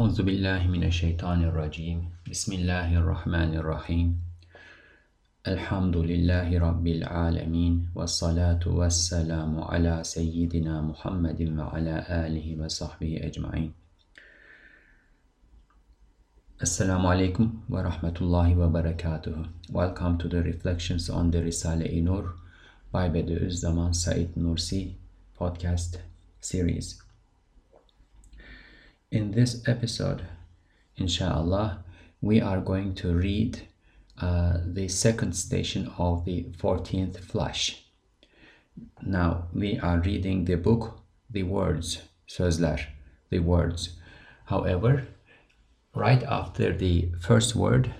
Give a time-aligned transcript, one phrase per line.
[0.00, 2.02] Euzu billahi mineşşeytanirracim.
[2.26, 4.20] Bismillahirrahmanirrahim.
[5.44, 13.72] Elhamdülillahi rabbil alamin ve salatu vesselamu ala seyyidina Muhammedin ve ala alihi ve sahbihi ecmaîn.
[16.62, 19.46] Assalamu alaikum ve rahmetullahi ve berekatuhu.
[19.66, 22.24] Welcome to the Reflections on the Risale-i Nur
[22.94, 24.94] by Bediüzzaman Said Nursi
[25.34, 25.98] podcast
[26.40, 27.03] series.
[29.14, 30.22] In this episode,
[30.96, 31.84] inshallah,
[32.20, 33.60] we are going to read
[34.20, 37.84] uh, the second station of the 14th flash.
[39.02, 40.98] Now, we are reading the book,
[41.30, 42.86] the words, sözler,
[43.30, 43.90] the words.
[44.46, 45.06] However,
[45.94, 47.94] right after the first word,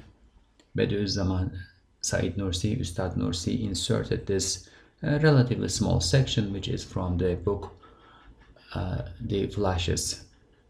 [0.77, 1.57] Bediüzzaman
[2.01, 4.69] Said Nursi, Ustad Nursi inserted this
[5.01, 7.71] uh, relatively small section which is from the book
[8.75, 10.24] uh, The Flashes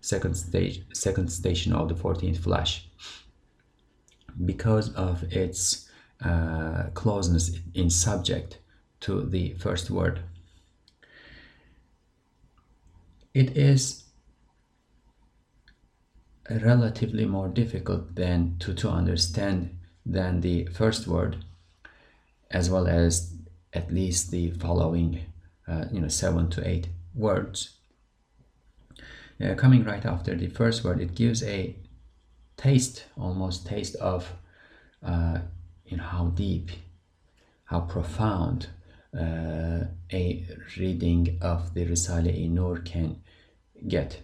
[0.05, 2.87] second stage second station of the 14th flash.
[4.45, 5.89] Because of its
[6.25, 8.59] uh, closeness in subject
[9.01, 10.21] to the first word.
[13.33, 14.05] It is
[16.51, 21.45] relatively more difficult than to, to understand than the first word
[22.51, 23.35] as well as
[23.73, 25.21] at least the following
[25.67, 27.74] uh, you know seven to eight words
[29.43, 31.77] uh, coming right after the first word, it gives a
[32.57, 34.33] taste, almost taste of
[35.05, 35.39] uh,
[35.87, 36.71] in how deep,
[37.65, 38.69] how profound
[39.19, 43.21] uh, a reading of the Risale-i Nur can
[43.87, 44.21] get.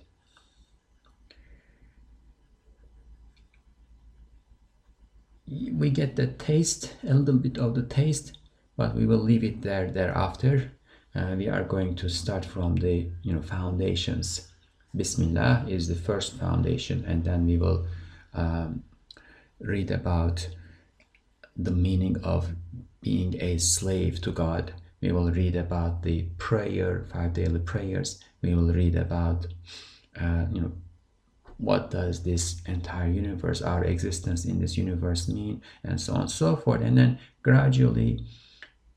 [5.48, 8.38] We get the taste, a little bit of the taste,
[8.76, 10.72] but we will leave it there thereafter.
[11.12, 14.50] Uh, we are going to start from the you know foundations
[14.94, 17.86] Bismillah is the first foundation, and then we will
[18.34, 18.82] um,
[19.60, 20.48] read about
[21.56, 22.54] the meaning of
[23.00, 24.74] being a slave to God.
[25.00, 28.20] We will read about the prayer, five daily prayers.
[28.42, 29.46] We will read about,
[30.20, 30.72] uh, you know,
[31.56, 36.30] what does this entire universe, our existence in this universe mean, and so on and
[36.30, 36.80] so forth.
[36.80, 38.24] And then gradually,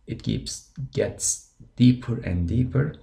[0.08, 2.96] it keeps gets deeper and deeper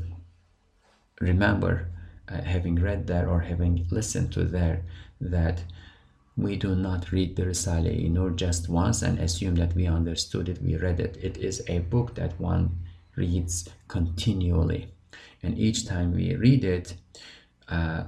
[1.22, 1.89] remember
[2.30, 4.84] uh, having read there or having listened to there
[5.20, 5.64] that
[6.38, 10.62] we do not read the Risale-i Nur just once and assume that we understood it,
[10.62, 11.18] we read it.
[11.22, 12.78] It is a book that one
[13.16, 14.88] reads continually.
[15.44, 16.96] And each time we read it,
[17.68, 18.04] uh,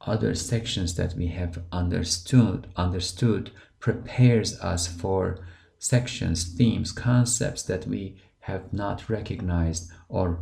[0.00, 5.44] other sections that we have understood understood prepares us for
[5.78, 10.40] sections, themes, concepts that we have not recognized or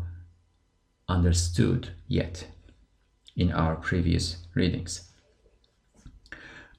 [1.08, 2.46] understood yet
[3.36, 5.10] in our previous readings.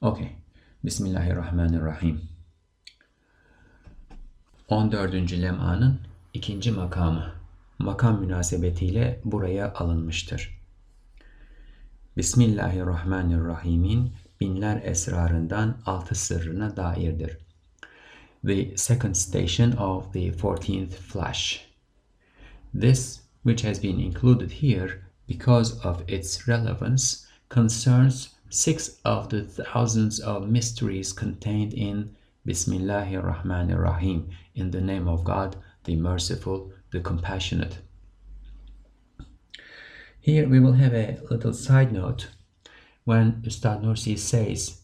[0.02, 0.32] Okay,
[0.84, 2.20] Bismillahirrahmanirrahim.
[4.68, 5.32] 14.
[5.32, 6.00] lemanın
[6.34, 7.32] ikinci makamı
[7.78, 10.60] makam münasebetiyle buraya alınmıştır.
[12.16, 17.38] Bismillahirrahmanirrahim'in binler esrarından altı sırrına dairdir.
[18.46, 21.68] The second station of the 14th flash.
[22.80, 30.18] This, which has been included here, because of its relevance, concerns six of the thousands
[30.18, 32.16] of mysteries contained in
[32.46, 37.78] Bismillahir Rahmanir Rahim, in the name of God, the Merciful, the Compassionate.
[40.18, 42.28] Here we will have a little side note
[43.04, 44.80] when Ustad Nursi says,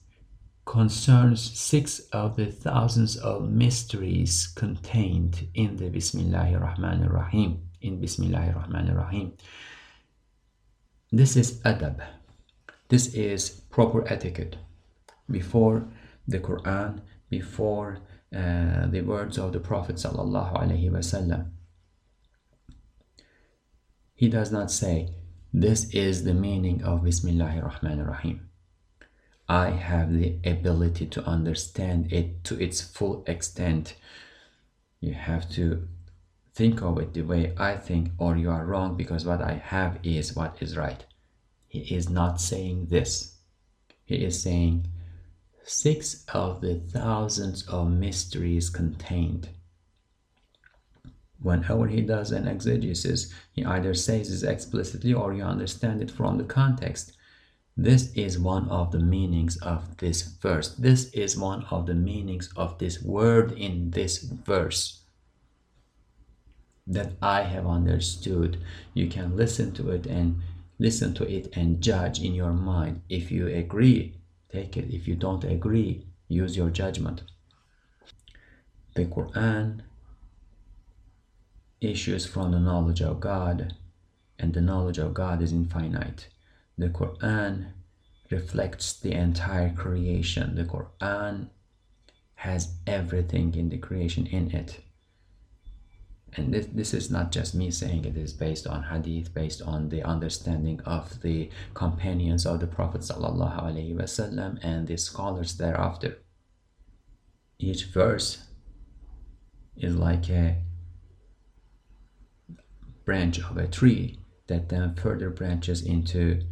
[0.66, 8.54] concerns six of the thousands of mysteries contained in the Bismillahir Rahmanir Rahim, in Bismillahir
[8.54, 9.32] Rahmanir Rahim.
[11.16, 12.00] This is adab.
[12.88, 14.56] This is proper etiquette.
[15.30, 15.86] Before
[16.26, 17.98] the Quran, before
[18.34, 21.52] uh, the words of the Prophet sallallahu alaihi wasallam.
[24.16, 25.10] He does not say,
[25.52, 28.50] this is the meaning of Bismillahir Rahmanir Rahim.
[29.48, 33.94] I have the ability to understand it to its full extent.
[35.00, 35.86] You have to
[36.54, 39.98] think of it the way I think, or you are wrong because what I have
[40.04, 41.04] is what is right.
[41.66, 43.36] He is not saying this.
[44.04, 44.86] He is saying
[45.64, 49.48] six of the thousands of mysteries contained.
[51.40, 56.38] Whenever he does an exegesis, he either says it explicitly or you understand it from
[56.38, 57.16] the context.
[57.76, 60.76] This is one of the meanings of this verse.
[60.76, 65.03] This is one of the meanings of this word in this verse
[66.86, 68.58] that I have understood.
[68.92, 70.40] You can listen to it and
[70.78, 73.02] listen to it and judge in your mind.
[73.08, 74.14] If you agree,
[74.52, 74.92] take it.
[74.92, 77.22] If you don't agree, use your judgment.
[78.94, 79.80] The Quran
[81.80, 83.74] issues from the knowledge of God,
[84.38, 86.28] and the knowledge of God is infinite.
[86.76, 87.72] The Quran
[88.30, 90.54] reflects the entire creation.
[90.54, 91.48] The Quran
[92.36, 94.80] has everything in the creation in it.
[96.36, 99.88] And this, this is not just me saying it is based on hadith, based on
[99.88, 106.18] the understanding of the companions of the Prophet wasallam and the scholars thereafter.
[107.58, 108.42] Each verse
[109.76, 110.56] is like a
[113.04, 116.42] branch of a tree that then further branches into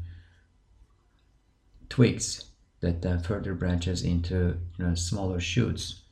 [1.88, 2.46] twigs
[2.80, 6.02] that then further branches into you know smaller shoots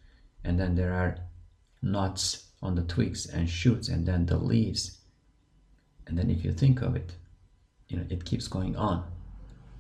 [0.45, 1.19] and then there are
[1.83, 4.99] knots on the twigs and shoots and then the leaves
[6.07, 7.13] and then if you think of it
[7.89, 9.05] you know it keeps going on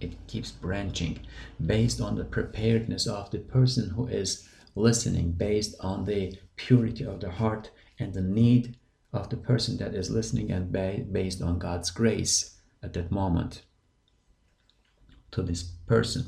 [0.01, 1.21] it keeps branching
[1.65, 7.21] based on the preparedness of the person who is listening based on the purity of
[7.21, 8.77] the heart and the need
[9.13, 10.73] of the person that is listening and
[11.13, 13.63] based on God's grace at that moment
[15.33, 16.27] to this person.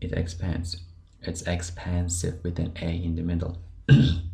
[0.00, 0.78] It expands.
[1.22, 3.58] It's expansive with an A in the middle.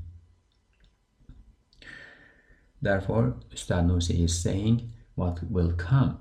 [2.83, 6.19] Therefore, Ustad Nursi is saying what will come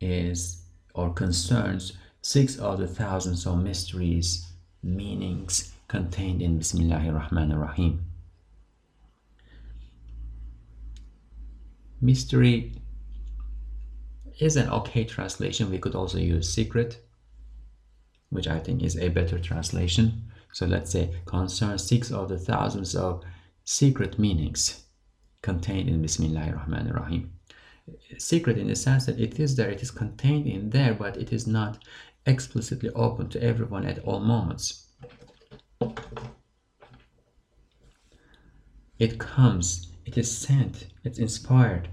[0.00, 0.62] is
[0.92, 4.52] or concerns six of the thousands of mysteries,
[4.82, 8.04] meanings contained in Bismillahir Rahmanir Rahim.
[12.00, 12.72] Mystery
[14.40, 15.70] is an okay translation.
[15.70, 16.98] We could also use secret,
[18.30, 20.24] which I think is a better translation.
[20.52, 23.22] So let's say concern six of the thousands of
[23.64, 24.84] secret meanings
[25.42, 27.32] contained in Bismillahir Rahmanir Rahim.
[28.18, 31.32] Secret in the sense that it is there, it is contained in there, but it
[31.32, 31.82] is not
[32.26, 34.86] explicitly open to everyone at all moments.
[38.98, 41.88] It comes it is sent, it's inspired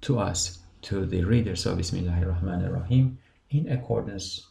[0.00, 3.18] to us, to the readers of Bismillahir Rahmanir Rahim,
[3.50, 4.46] in accordance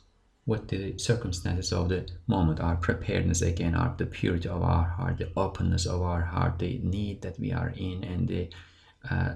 [0.45, 5.17] with the circumstances of the moment, our preparedness again, our the purity of our heart,
[5.17, 8.49] the openness of our heart, the need that we are in, and the
[9.09, 9.33] uh,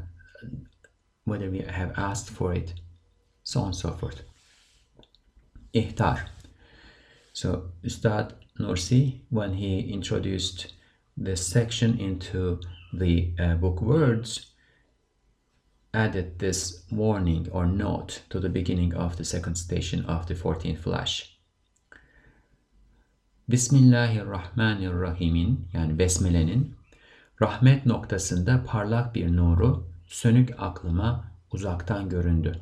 [1.23, 2.73] whether we have asked for it,
[3.43, 4.21] so on and so forth.
[5.73, 6.27] Ihtar.
[7.33, 10.73] So Ustad Nursi, when he introduced
[11.15, 12.59] this section into
[12.93, 14.47] the uh, book words
[15.97, 20.77] added this warning or note to the beginning of the second station of the 14th
[20.77, 21.37] flash.
[23.49, 26.75] Bismillahirrahmanirrahim'in yani Besmele'nin
[27.41, 32.59] rahmet noktasında parlak bir nuru sönük aklıma uzaktan göründü.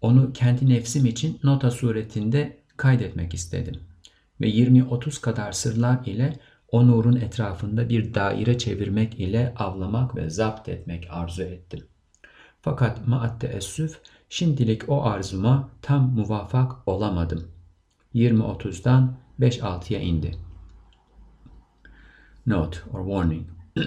[0.00, 3.80] Onu kendi nefsim için nota suretinde kaydetmek istedim
[4.40, 10.68] ve 20-30 kadar sırlar ile o nurun etrafında bir daire çevirmek ile avlamak ve zapt
[10.68, 11.86] etmek arzu ettim.
[12.66, 17.48] Fakat maat teessüf şimdilik o arzuma tam muvafak olamadım.
[18.14, 20.34] 20-30'dan 5-6'ya indi.
[22.46, 23.46] Note or warning.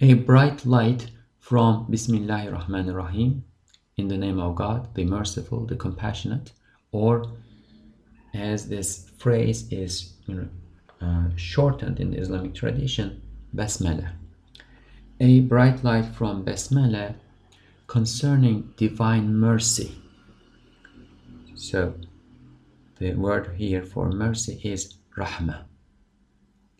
[0.00, 3.44] A bright light from Bismillahirrahmanirrahim
[3.96, 6.52] in the name of God, the merciful, the compassionate,
[6.92, 7.22] or
[8.34, 10.48] as this phrase is you know,
[11.00, 13.22] uh, shortened in the Islamic tradition,
[13.54, 14.10] Basmala.
[15.20, 17.16] A bright light from Basmala
[17.88, 20.00] concerning divine mercy.
[21.56, 21.94] So,
[23.00, 25.64] the word here for mercy is Rahma.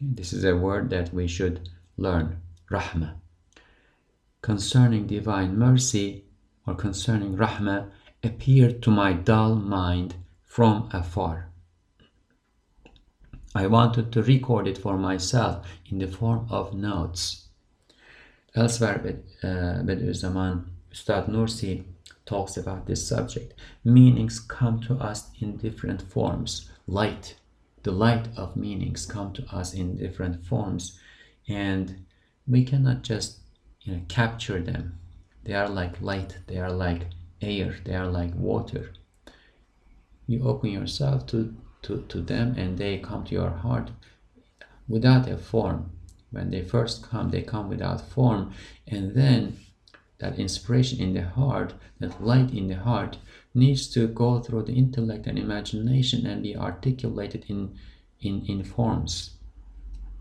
[0.00, 2.40] This is a word that we should learn,
[2.70, 3.14] Rahma.
[4.40, 6.24] Concerning divine mercy
[6.64, 7.90] or concerning Rahma
[8.22, 10.14] appeared to my dull mind
[10.44, 11.50] from afar.
[13.52, 17.47] I wanted to record it for myself in the form of notes.
[18.54, 21.84] Elsewhere, with uh, Bediüzzaman Ustad Nursi
[22.24, 23.54] talks about this subject.
[23.84, 26.70] Meanings come to us in different forms.
[26.86, 27.36] Light,
[27.82, 30.98] the light of meanings come to us in different forms,
[31.46, 32.04] and
[32.46, 33.38] we cannot just
[33.82, 34.98] you know, capture them.
[35.44, 37.06] They are like light, they are like
[37.40, 38.90] air, they are like water.
[40.26, 43.90] You open yourself to, to, to them and they come to your heart
[44.88, 45.90] without a form.
[46.30, 48.52] When they first come, they come without form,
[48.86, 49.56] and then
[50.18, 53.18] that inspiration in the heart, that light in the heart,
[53.54, 57.74] needs to go through the intellect and imagination and be articulated in,
[58.20, 59.36] in, in forms,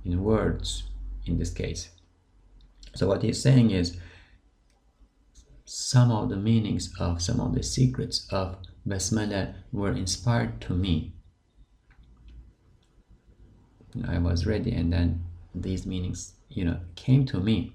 [0.05, 0.83] in words,
[1.25, 1.89] in this case.
[2.95, 3.97] So, what he's saying is
[5.65, 11.13] some of the meanings of some of the secrets of Basmala were inspired to me.
[14.07, 15.26] I was ready, and then
[15.61, 17.73] these meanings, you know, came to me.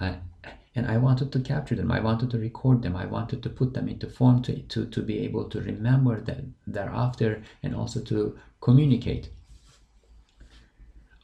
[0.00, 1.90] And I wanted to capture them.
[1.90, 2.96] I wanted to record them.
[2.96, 6.54] I wanted to put them into form to, to, to be able to remember them
[6.66, 9.30] thereafter and also to communicate.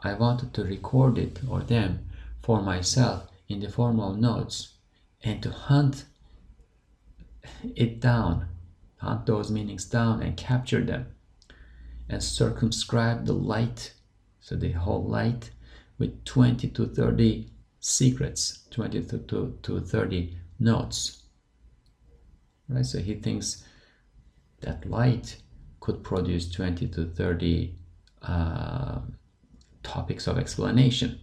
[0.01, 2.09] I wanted to record it or them
[2.43, 4.75] for myself in the form of notes
[5.23, 6.07] and to hunt
[7.77, 8.49] it down,
[8.97, 11.07] hunt those meanings down and capture them
[12.09, 13.93] and circumscribe the light,
[14.41, 15.51] so the whole light
[15.99, 17.49] with 20 to 30
[17.81, 21.25] secrets 20 to, to, to 30 notes.
[22.69, 23.65] Right so he thinks
[24.61, 25.37] that light
[25.81, 27.75] could produce 20 to 30
[28.23, 29.01] uh,
[29.83, 31.21] topics of explanation.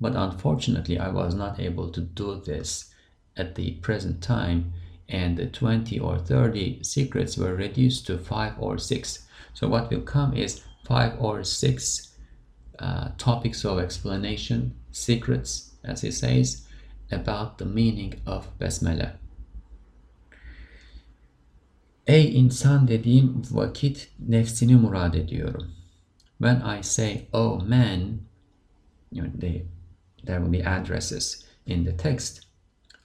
[0.00, 2.90] But unfortunately i was not able to do this
[3.36, 4.72] at the present time
[5.08, 10.02] and the 20 or 30 secrets were reduced to 5 or 6 so what will
[10.02, 12.09] come is 5 or 6
[12.80, 16.66] uh, topics of explanation, secrets, as he says,
[17.10, 19.12] about the meaning of Besmele.
[22.06, 25.70] Ey insan dediğim vakit nefsini murad ediyorum.
[26.38, 28.20] When I say, oh man,
[29.12, 29.66] you know, they,
[30.24, 32.46] there will be addresses in the text.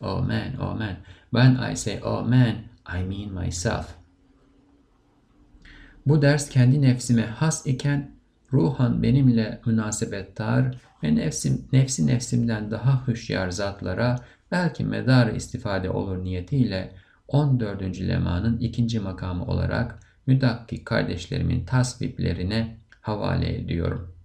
[0.01, 0.97] Oh man, oh man.
[1.31, 3.97] When I say, oh man, I mean myself.
[6.05, 8.14] Bu ders kendi nefsime has iken
[8.53, 14.15] ruhan benimle münasebettar ve nefsim, nefsi nefsimden daha hüşyar zatlara
[14.51, 16.95] belki medar istifade olur niyetiyle
[17.27, 17.81] 14.
[18.01, 24.15] lemanın ikinci makamı olarak müdakkik kardeşlerimin tasviplerine havale ediyorum.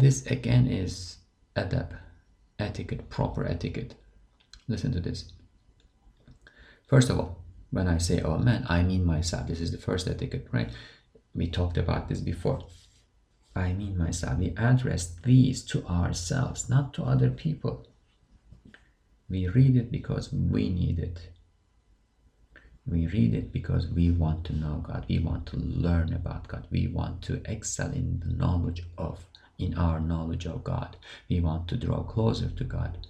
[0.00, 1.18] This again is
[1.56, 1.90] adab,
[2.58, 3.96] etiquette, proper etiquette.
[4.70, 5.30] Listen to this.
[6.90, 7.36] First of all,
[7.70, 9.46] when I say, man, I mean myself.
[9.46, 10.70] This is the first etiquette, right?
[11.38, 12.66] We talked about this before.
[13.54, 14.38] I mean myself.
[14.38, 17.86] We address these to ourselves, not to other people.
[19.30, 21.30] We read it because we need it.
[22.84, 25.06] We read it because we want to know God.
[25.08, 26.66] We want to learn about God.
[26.70, 29.24] We want to excel in the knowledge of,
[29.58, 30.96] in our knowledge of God.
[31.28, 33.06] We want to draw closer to God.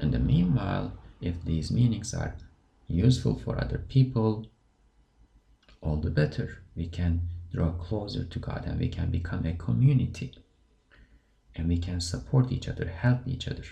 [0.00, 2.36] In the meanwhile, if these meanings are
[2.86, 4.46] useful for other people,
[5.80, 6.62] all the better.
[6.76, 10.34] We can draw closer to God and we can become a community.
[11.54, 13.64] And we can support each other, help each other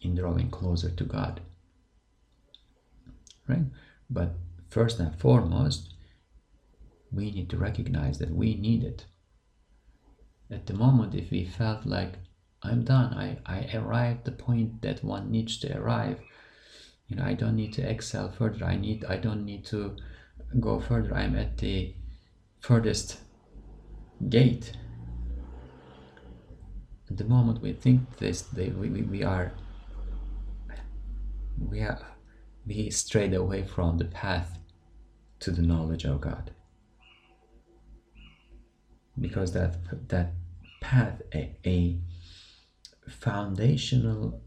[0.00, 1.40] in drawing closer to God.
[3.46, 3.66] Right?
[4.08, 4.34] But
[4.70, 5.92] first and foremost,
[7.12, 9.04] we need to recognize that we need it.
[10.50, 12.14] At the moment, if we felt like
[12.62, 16.20] I'm done, I, I arrived the point that one needs to arrive,
[17.08, 18.64] you know, I don't need to excel further.
[18.64, 19.96] I need I don't need to
[20.60, 21.94] go further, I'm at the
[22.60, 23.18] furthest
[24.28, 24.72] gate.
[27.10, 29.52] At the moment we think this, they, we, we are
[31.58, 32.00] we are
[32.66, 34.58] we strayed away from the path
[35.40, 36.52] to the knowledge of God.
[39.20, 40.32] Because that that
[40.80, 41.98] path, a, a
[43.08, 44.40] foundational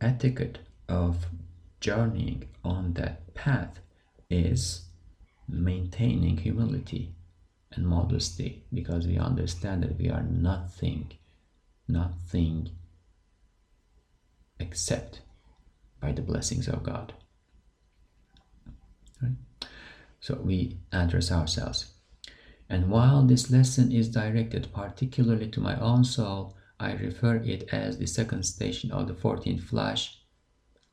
[0.00, 0.58] etiquette
[0.88, 1.26] of
[1.80, 3.80] journeying on that path
[4.34, 4.86] is
[5.48, 7.14] maintaining humility
[7.72, 11.12] and modesty because we understand that we are nothing,
[11.86, 12.70] nothing
[14.58, 15.20] except
[16.00, 17.14] by the blessings of God.
[19.22, 19.36] Right?
[20.20, 21.92] So we address ourselves.
[22.68, 27.98] And while this lesson is directed particularly to my own soul, I refer it as
[27.98, 30.18] the second station of the 14th flash.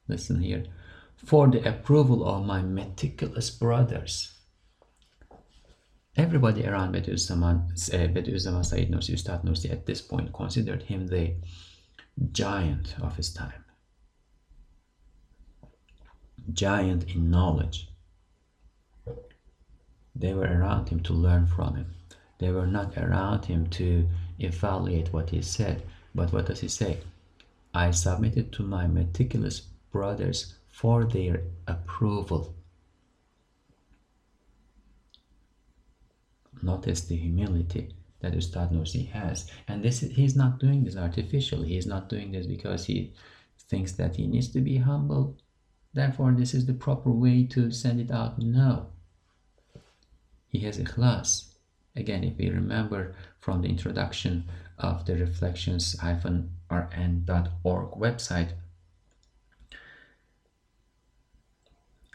[0.08, 0.66] Listen here
[1.26, 4.34] for the approval of my meticulous brothers.
[6.18, 11.36] Everybody around Bediüzzaman, uh, Bediüzzaman Said Nursi, Ustad Nursi at this point considered him the
[12.32, 13.64] giant of his time.
[16.52, 17.88] Giant in knowledge.
[20.14, 21.94] They were around him to learn from him.
[22.40, 24.10] They were not around him to
[24.40, 25.84] evaluate what he said.
[26.14, 26.98] But what does he say?
[27.74, 29.62] I submitted to my meticulous
[29.92, 32.56] brothers for their approval.
[36.64, 39.46] Notice the humility that Ustad Nursi has.
[39.68, 41.70] And this he's not doing this artificially.
[41.70, 43.14] He's not doing this because he
[43.70, 45.38] thinks that he needs to be humble.
[45.94, 48.40] Therefore, this is the proper way to send it out.
[48.40, 48.88] No.
[50.48, 51.52] He has ikhlas.
[51.96, 54.46] Again, if we remember from the introduction
[54.80, 58.54] of the reflections-rn.org website,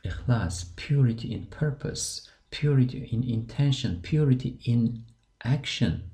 [0.09, 5.05] ikhlas, purity in purpose, purity in intention, purity in
[5.45, 6.11] action,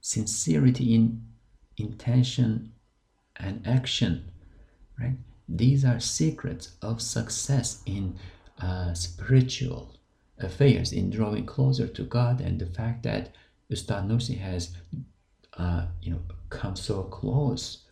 [0.00, 1.22] sincerity in
[1.76, 2.72] intention
[3.36, 4.30] and action,
[4.98, 5.16] right?
[5.48, 8.18] These are secrets of success in
[8.60, 9.94] uh, spiritual
[10.38, 13.34] affairs, in drawing closer to God, and the fact that
[13.70, 14.74] Ustad Nursi has,
[15.54, 17.85] uh, you know, come so close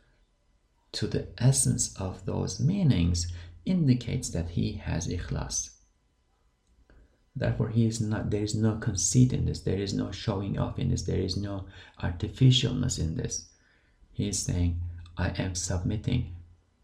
[0.94, 3.32] to the essence of those meanings
[3.64, 5.70] indicates that he has ikhlas.
[7.36, 8.30] Therefore, he is not.
[8.30, 9.60] There is no conceit in this.
[9.60, 11.02] There is no showing off in this.
[11.02, 11.64] There is no
[12.00, 13.48] artificialness in this.
[14.12, 14.80] He is saying,
[15.16, 16.36] "I am submitting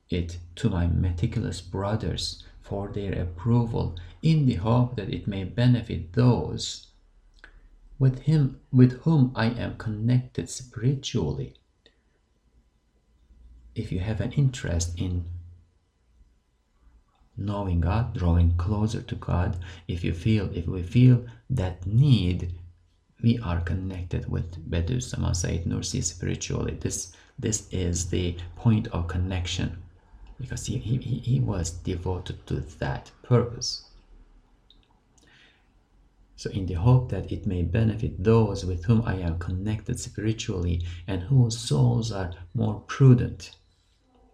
[0.09, 6.15] it to my meticulous brothers for their approval, in the hope that it may benefit
[6.15, 6.89] those
[8.01, 11.55] with him with whom I am connected spiritually."
[13.75, 15.25] If you have an interest in
[17.37, 19.59] knowing God, drawing closer to God,
[19.89, 22.53] if you feel, if we feel that need,
[23.23, 26.77] we are connected with Bediüzzaman Said Nursi spiritually.
[26.81, 29.83] This, this is the point of connection
[30.39, 33.85] because he, he, he was devoted to that purpose.
[36.37, 40.81] So, in the hope that it may benefit those with whom I am connected spiritually
[41.07, 43.51] and whose souls are more prudent,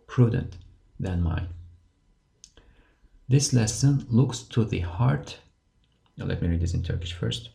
[0.06, 0.56] prudent
[1.00, 1.48] than mine.
[3.28, 5.38] This lesson looks to the heart.
[6.16, 7.50] Now let me read this in Turkish first.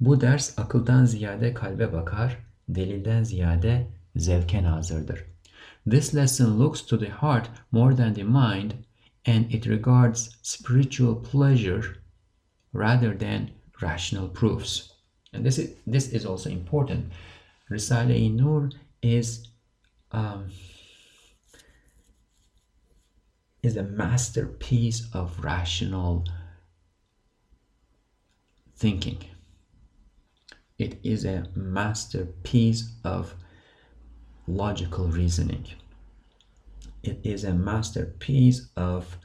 [0.00, 5.24] Bu ders akıldan ziyade kalbe bakar, delilden ziyade zevke nazırdır.
[5.90, 8.72] This lesson looks to the heart more than the mind
[9.26, 11.82] and it regards spiritual pleasure
[12.74, 13.50] rather than
[13.82, 14.90] rational proofs.
[15.32, 17.06] And this is, this is also important.
[17.70, 18.70] Risale-i Nur
[19.02, 19.48] is
[20.12, 20.50] um,
[23.62, 26.24] is a masterpiece of rational
[28.76, 29.18] thinking.
[30.78, 33.34] It is a masterpiece of
[34.46, 35.66] logical reasoning.
[37.02, 39.18] It is a masterpiece of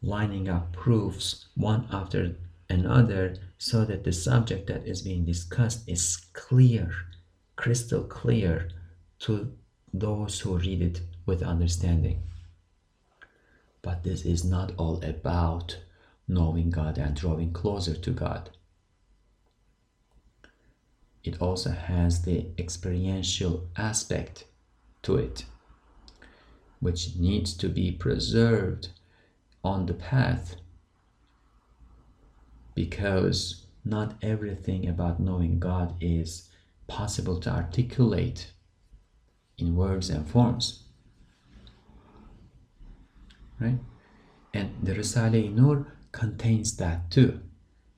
[0.00, 2.34] lining up proofs one after
[2.68, 6.92] another so that the subject that is being discussed is clear,
[7.56, 8.70] crystal clear
[9.20, 9.52] to
[9.92, 12.22] those who read it with understanding.
[13.82, 15.78] But this is not all about
[16.28, 18.50] knowing God and drawing closer to God.
[21.24, 24.44] It also has the experiential aspect
[25.02, 25.44] to it,
[26.80, 28.88] which needs to be preserved
[29.64, 30.56] on the path
[32.74, 36.48] because not everything about knowing God is
[36.86, 38.52] possible to articulate
[39.58, 40.81] in words and forms
[43.62, 43.78] right?
[44.54, 47.40] And the Risale-i Nur contains that too.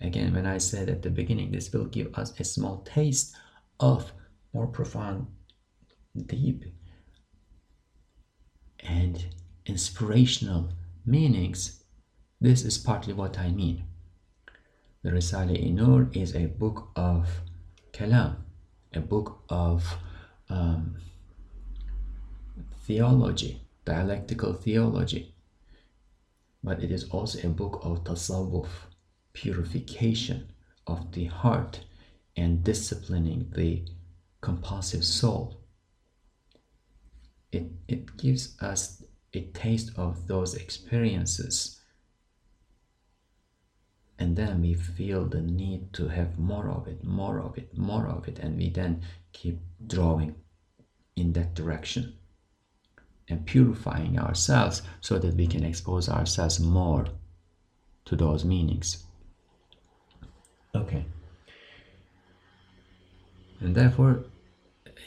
[0.01, 3.35] Again, when I said at the beginning, this will give us a small taste
[3.81, 4.13] of
[4.53, 5.27] more profound,
[6.27, 6.65] deep,
[8.81, 9.27] and
[9.67, 10.71] inspirational
[11.05, 11.83] meanings.
[12.41, 13.85] This is partly what I mean.
[15.03, 17.41] The Risale-i Nur is a book of
[17.93, 18.37] kalam,
[18.93, 19.97] a book of
[20.49, 20.97] um,
[22.87, 25.34] theology, dialectical theology
[26.65, 28.69] but it is also a book of tasawwuf,
[29.33, 30.51] purification
[30.87, 31.81] of the heart
[32.37, 33.85] and disciplining the
[34.41, 35.61] compulsive soul.
[37.53, 41.81] It, it gives us a taste of those experiences
[44.19, 48.07] and then we feel the need to have more of it, more of it, more
[48.07, 50.37] of it, and we then keep drawing
[51.17, 52.15] in that direction.
[53.29, 57.07] And purifying ourselves so that we can expose ourselves more
[58.05, 59.03] to those meanings.
[60.75, 61.07] Okay.
[63.61, 64.25] And therefore,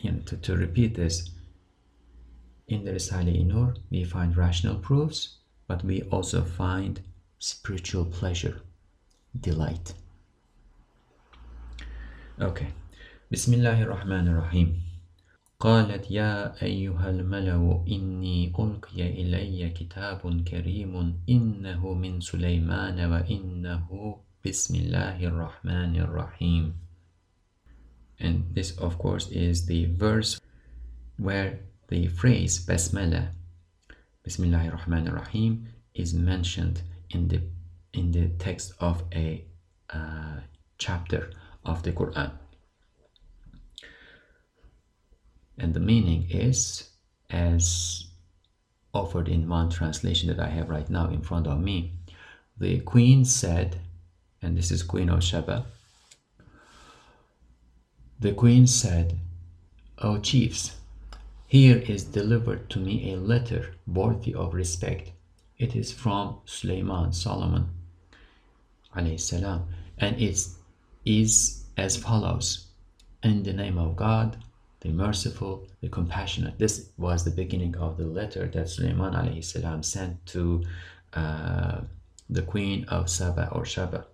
[0.02, 1.30] you know, to, to repeat this,
[2.68, 7.02] in the Risale-i Nur, we find rational proofs, but we also find
[7.40, 8.62] spiritual pleasure,
[9.40, 9.94] delight.
[12.42, 12.68] Okay.
[13.32, 14.82] Bismillahir Rahmanir Rahim.
[15.60, 25.18] قالت يا أيها الملأ إني ألقي إلي كتاب كريم إنه من سليمان وإنه بسم الله
[25.28, 26.74] الرحمن الرحيم
[28.20, 30.40] and this of course is the verse
[31.18, 33.34] where the phrase Basmala
[34.24, 37.42] Bismillahir Rahmanir Rahim is mentioned in the
[37.94, 39.44] in the text of a
[39.90, 40.38] uh,
[40.78, 41.32] chapter
[41.66, 42.32] of the Quran
[45.58, 46.90] and the meaning is
[47.30, 48.06] as
[48.94, 51.94] offered in one translation that I have right now in front of me.
[52.58, 53.80] The queen said,
[54.42, 55.66] and this is Queen of Sheba,
[58.20, 59.20] the queen said,
[60.00, 60.78] O chiefs,
[61.48, 65.12] here is delivered to me a letter worthy of respect.
[65.58, 67.70] It is from Suleiman, Solomon,
[69.18, 69.68] salam,
[69.98, 70.48] and it
[71.06, 72.68] is as follows.
[73.24, 74.38] In the name of God,
[74.82, 76.60] the merciful, the compassionate.
[76.60, 80.64] This was the beginning of the letter that Sulaiman alayhi salam sent to
[81.14, 81.82] uh,
[82.30, 84.06] the queen of Saba or Shaba.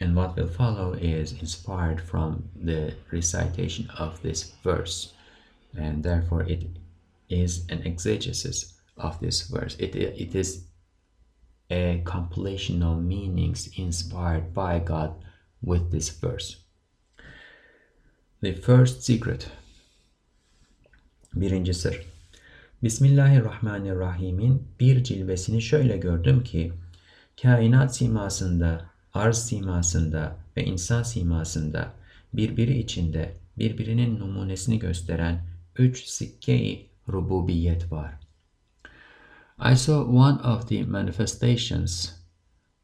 [0.00, 5.12] And what will follow is inspired from the recitation of this verse,
[5.76, 6.66] and therefore it
[7.28, 9.76] is an exegesis of this verse.
[9.78, 10.64] It, it is
[11.70, 15.14] a compilation of meanings inspired by God
[15.62, 16.63] with this verse.
[18.44, 19.50] The First Secret
[21.34, 22.02] Birinci Sır
[22.82, 26.72] Bismillahirrahmanirrahim'in bir cilvesini şöyle gördüm ki
[27.42, 31.92] kainat simasında, arz simasında ve insan simasında
[32.32, 35.46] birbiri içinde birbirinin numunesini gösteren
[35.78, 38.12] üç sikke-i rububiyet var.
[39.72, 42.12] I saw one of the manifestations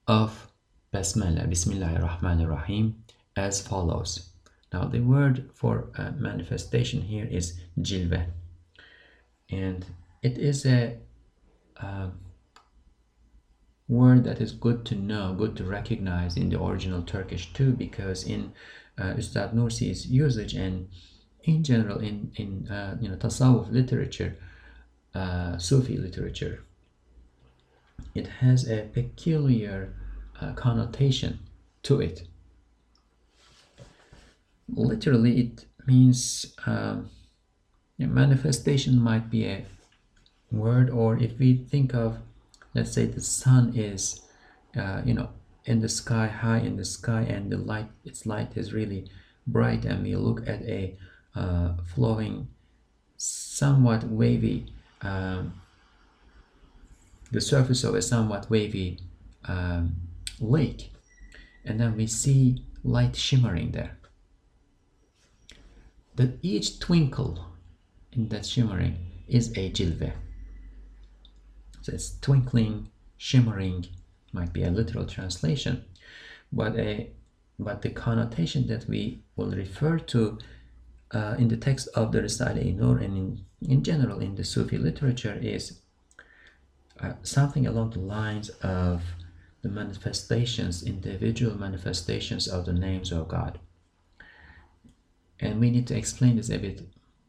[0.08, 0.46] of
[0.92, 2.96] Basmala, Bismillahirrahmanirrahim,
[3.36, 4.30] as follows.
[4.72, 8.26] Now the word for uh, manifestation here is jilve,
[9.50, 9.84] and
[10.22, 10.98] it is a
[11.76, 12.10] uh,
[13.88, 18.24] word that is good to know, good to recognize in the original Turkish too, because
[18.24, 18.52] in
[18.96, 20.88] uh, Ustad Nursi's usage and
[21.42, 24.36] in general in in uh, you know tasawwuf literature,
[25.14, 26.62] uh, Sufi literature,
[28.14, 29.94] it has a peculiar
[30.40, 31.40] uh, connotation
[31.82, 32.28] to it
[34.74, 37.10] literally it means um,
[37.98, 39.64] manifestation might be a
[40.50, 42.18] word or if we think of
[42.74, 44.22] let's say the sun is
[44.76, 45.28] uh, you know
[45.64, 49.08] in the sky high in the sky and the light its light is really
[49.46, 50.96] bright and we look at a
[51.34, 52.48] uh, flowing
[53.16, 54.66] somewhat wavy
[55.02, 55.60] um,
[57.30, 58.98] the surface of a somewhat wavy
[59.44, 59.94] um,
[60.40, 60.92] lake
[61.64, 63.99] and then we see light shimmering there
[66.16, 67.46] that each twinkle
[68.12, 68.96] in that shimmering
[69.28, 70.12] is a jilve.
[71.82, 73.86] So it's twinkling, shimmering,
[74.32, 75.84] might be a literal translation,
[76.52, 77.10] but a
[77.58, 80.38] but the connotation that we will refer to
[81.12, 84.78] uh, in the text of the Risale-i Nur and in, in general in the Sufi
[84.78, 85.80] literature is
[87.00, 89.02] uh, something along the lines of
[89.60, 93.58] the manifestations, individual manifestations of the names of God
[95.40, 96.82] and we need to explain this a bit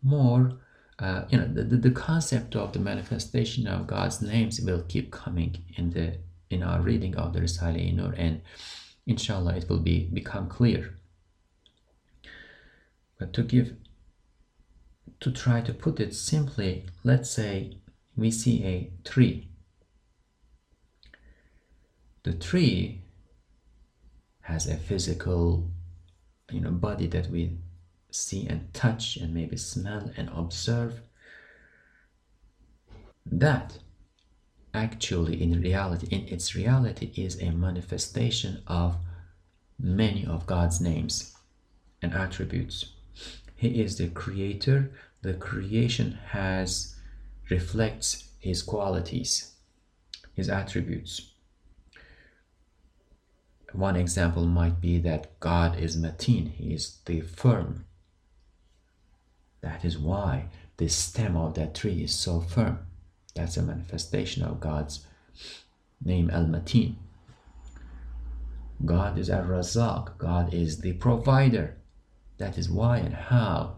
[0.04, 0.54] more
[1.00, 5.56] uh, you know the, the concept of the manifestation of god's names will keep coming
[5.76, 6.18] in the
[6.52, 8.42] in our reading of the risale nur and
[9.08, 10.96] inshallah it will be become clear.
[13.18, 13.76] But to give
[15.20, 17.78] to try to put it simply let's say
[18.16, 19.48] we see a tree.
[22.24, 23.02] The tree
[24.42, 25.72] has a physical
[26.52, 27.58] you know body that we
[28.12, 31.02] see and touch and maybe smell and observe
[33.26, 33.78] that
[34.74, 38.98] actually in reality in its reality is a manifestation of
[39.80, 41.34] many of God's names
[42.02, 42.94] and attributes.
[43.56, 44.92] He is the creator.
[45.22, 46.96] The creation has
[47.50, 49.52] reflects his qualities
[50.34, 51.32] his attributes.
[53.74, 57.86] One example might be that God is matin he is the firm
[59.62, 60.46] that is why
[60.78, 62.80] the stem of that tree is so firm.
[63.36, 65.06] That's a manifestation of God's
[66.04, 66.98] name Al Matin.
[68.84, 71.78] God is Al Razak, God is the provider.
[72.40, 73.76] That is why and how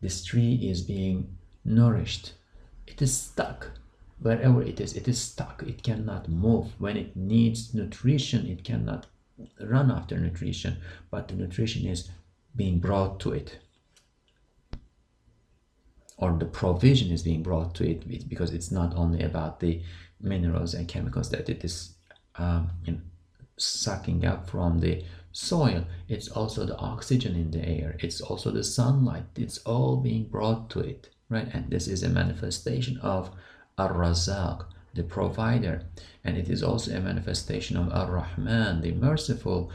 [0.00, 2.34] this tree is being nourished.
[2.86, 3.70] It is stuck.
[4.20, 5.64] Wherever it is, it is stuck.
[5.66, 6.72] It cannot move.
[6.78, 9.06] When it needs nutrition, it cannot
[9.60, 10.76] run after nutrition,
[11.10, 12.10] but the nutrition is
[12.54, 13.58] being brought to it
[16.16, 19.80] or the provision is being brought to it because it's not only about the
[20.20, 21.94] minerals and chemicals that it is
[22.36, 23.00] um, you know,
[23.56, 25.84] sucking up from the soil.
[26.08, 27.96] It's also the oxygen in the air.
[28.00, 29.24] It's also the sunlight.
[29.36, 31.48] It's all being brought to it right?
[31.52, 33.30] And this is a manifestation of
[33.78, 35.82] ar-razaq the provider.
[36.22, 39.72] And it is also a manifestation of ar-rahman the merciful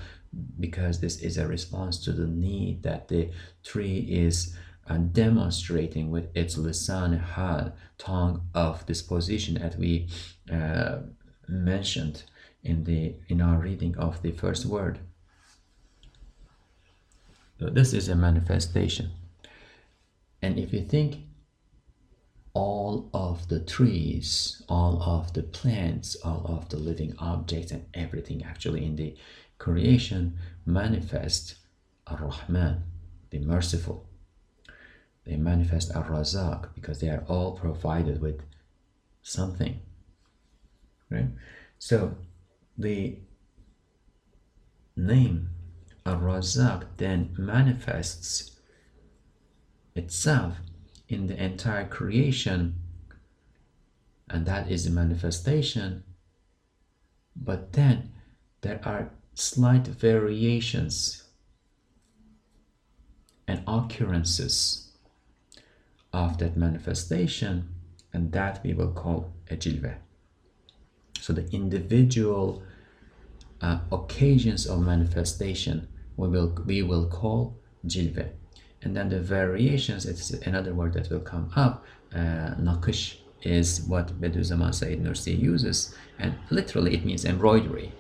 [0.60, 3.32] because this is a response to the need that the
[3.64, 4.56] tree is
[4.90, 10.08] and demonstrating with its lisan hal, tongue of disposition, as we
[10.52, 10.98] uh,
[11.48, 12.24] mentioned
[12.64, 15.00] in the in our reading of the first word.
[17.60, 19.12] So this is a manifestation,
[20.42, 21.18] and if you think
[22.54, 28.44] all of the trees, all of the plants, all of the living objects, and everything
[28.44, 29.16] actually in the
[29.60, 31.56] creation manifest
[32.08, 32.84] Ar-Rahman,
[33.30, 34.09] the merciful
[35.26, 38.42] they manifest ar-razaq because they are all provided with
[39.22, 39.80] something
[41.10, 41.30] right?
[41.78, 42.16] So
[42.78, 43.20] the
[44.96, 45.50] name
[46.06, 48.58] ar-razaq then manifests
[49.96, 50.58] itself
[51.08, 52.76] in the entire creation
[54.30, 56.04] and that is the manifestation.
[57.36, 58.12] But then
[58.62, 61.24] there are slight variations
[63.48, 64.89] and occurrences
[66.14, 67.70] of that manifestation,
[68.14, 69.96] and that we will call a jilve.
[71.20, 72.64] So the individual
[73.62, 78.30] uh, occasions of manifestation we will we will call jilve,
[78.82, 80.06] and then the variations.
[80.06, 81.86] It's another word that will come up.
[82.14, 82.56] Uh,
[83.42, 87.92] is what Bediüzzaman Said Nursi uses, and literally it means embroidery.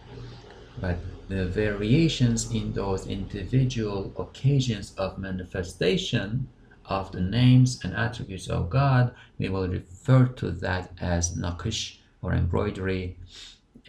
[0.81, 0.97] But
[1.29, 6.49] the variations in those individual occasions of manifestation
[6.89, 12.33] of the names and attributes of God, we will refer to that as naqish or
[12.33, 13.17] embroidery.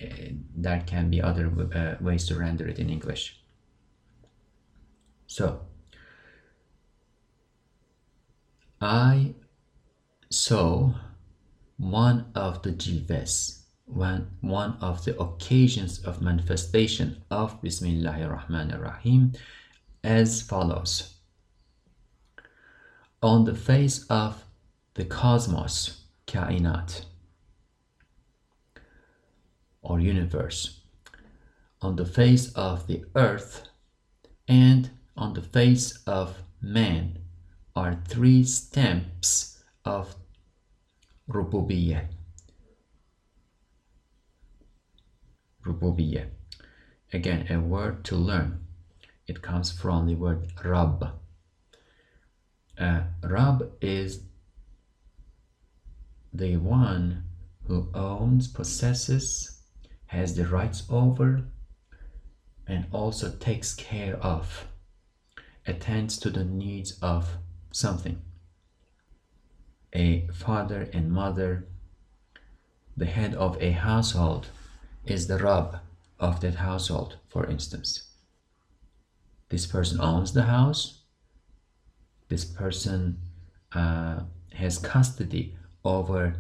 [0.01, 0.07] Uh,
[0.57, 3.41] there can be other uh, ways to render it in English.
[5.27, 5.63] So,
[8.81, 9.35] I
[10.31, 10.95] saw
[11.77, 19.33] one of the jilves, one, one of the occasions of manifestation of Bismillahir Rahmanir Rahim
[20.03, 21.20] as follows
[23.23, 24.45] on the face of
[24.95, 27.05] the cosmos, kainat,
[29.83, 30.81] or universe,
[31.83, 33.69] on the face of the earth,
[34.49, 37.19] and on the face of man
[37.77, 40.15] are three stamps of
[41.29, 42.07] rububiyyah.
[45.65, 46.27] Rububiyyah.
[47.13, 48.65] Again, a word to learn.
[49.27, 51.20] It comes from the word Rabb
[52.81, 54.23] uh, Rab is
[56.33, 57.25] the one
[57.67, 59.61] who owns, possesses,
[60.07, 61.45] has the rights over,
[62.67, 64.67] and also takes care of,
[65.67, 67.37] attends to the needs of
[67.71, 68.23] something.
[69.93, 71.67] A father and mother,
[72.97, 74.49] the head of a household,
[75.05, 75.81] is the Rab
[76.19, 78.05] of that household, for instance.
[79.49, 81.00] This person owns the house,
[82.31, 83.19] this person
[83.73, 84.21] uh,
[84.55, 86.37] has custody over,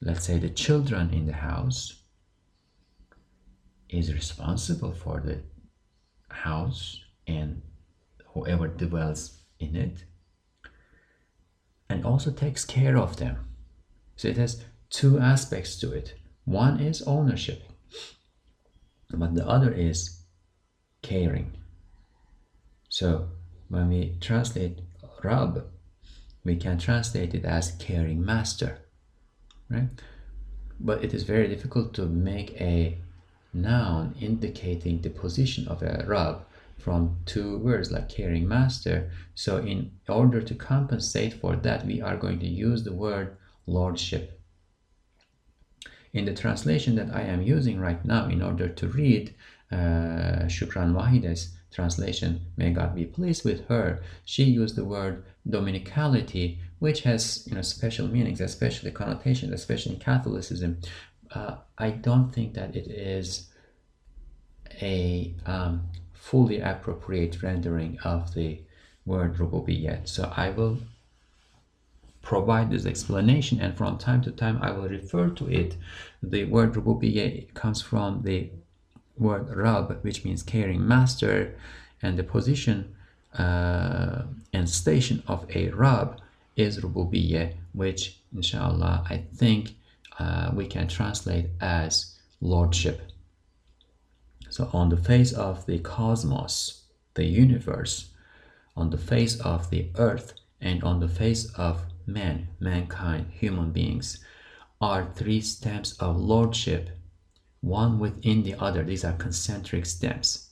[0.00, 2.02] let's say, the children in the house,
[3.88, 5.38] is responsible for the
[6.28, 7.62] house and
[8.28, 10.04] whoever dwells in it,
[11.88, 13.36] and also takes care of them.
[14.16, 16.14] So it has two aspects to it.
[16.44, 17.62] One is ownership,
[19.10, 20.22] but the other is
[21.02, 21.52] caring.
[22.88, 23.28] So
[23.68, 24.80] when we translate
[25.26, 25.66] Rab,
[26.44, 28.78] we can translate it as caring master,
[29.68, 29.88] right?
[30.78, 32.98] But it is very difficult to make a
[33.52, 36.44] noun indicating the position of a Rab
[36.78, 39.10] from two words like caring master.
[39.34, 43.36] So in order to compensate for that, we are going to use the word
[43.66, 44.40] lordship.
[46.12, 49.34] In the translation that I am using right now in order to read
[49.72, 50.94] uh, Shukran
[51.76, 57.54] translation, may God be pleased with her, she used the word dominicality, which has you
[57.54, 60.78] know special meanings, especially connotations, especially in Catholicism.
[61.30, 63.50] Uh, I don't think that it is
[64.80, 65.74] a um,
[66.14, 68.60] fully appropriate rendering of the
[69.04, 70.08] word rububiyyat.
[70.08, 70.78] So I will
[72.22, 75.76] provide this explanation and from time to time I will refer to it.
[76.22, 78.50] The word rububiyyat comes from the
[79.18, 81.54] word rab which means caring master
[82.02, 82.94] and the position
[83.38, 86.20] uh, and station of a rab
[86.56, 89.74] is rububiyyah which inshallah I think
[90.18, 93.02] uh, we can translate as lordship.
[94.48, 96.82] So on the face of the cosmos,
[97.14, 98.10] the universe,
[98.76, 104.24] on the face of the earth, and on the face of man, mankind, human beings,
[104.80, 106.95] are three stems of lordship,
[107.66, 108.84] one within the other.
[108.84, 110.50] These are concentric stems.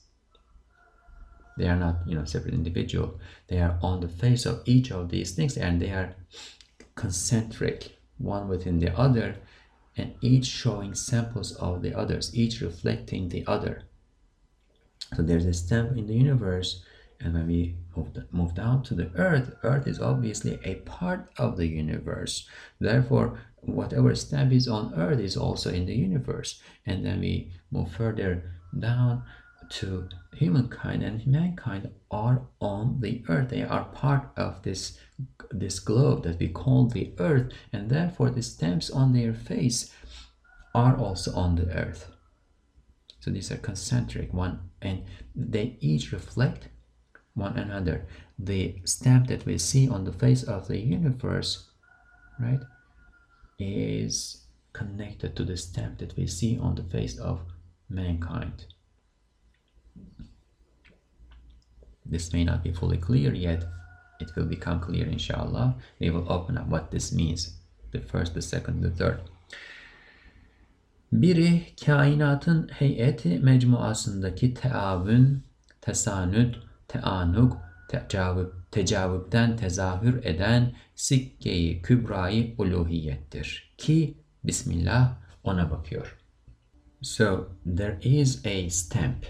[1.57, 3.19] They are not, you know, separate individual.
[3.47, 6.13] They are on the face of each of these things, and they are
[6.95, 9.37] concentric, one within the other,
[9.95, 13.83] and each showing samples of the others, each reflecting the other.
[15.15, 16.83] So there's a stem in the universe,
[17.19, 21.57] and when we move, move down to the earth, earth is obviously a part of
[21.57, 22.47] the universe.
[22.79, 26.61] Therefore, whatever stamp is on earth is also in the universe.
[26.85, 29.23] And then we move further down
[29.69, 34.99] to humankind and mankind are on the earth they are part of this
[35.49, 39.91] this globe that we call the earth and therefore the stamps on their face
[40.75, 42.11] are also on the earth
[43.19, 45.03] so these are concentric one and
[45.35, 46.67] they each reflect
[47.35, 48.05] one another
[48.39, 51.69] the stamp that we see on the face of the universe
[52.39, 52.61] right
[53.59, 57.39] is connected to the stamp that we see on the face of
[57.89, 58.65] mankind
[62.05, 63.63] This may not be fully clear yet.
[64.19, 65.75] It will become clear inshallah.
[65.99, 67.57] We will open up what this means.
[67.91, 69.19] The first, the second, the third.
[71.11, 75.43] Biri kainatın heyeti mecmuasındaki teavün,
[75.81, 76.55] tesanüt,
[77.01, 77.57] teanuk,
[79.57, 83.73] tezahür eden sikkeyi kübrayı uluhiyettir.
[83.77, 86.17] Ki Bismillah ona bakıyor.
[87.01, 89.25] So there is a stamp,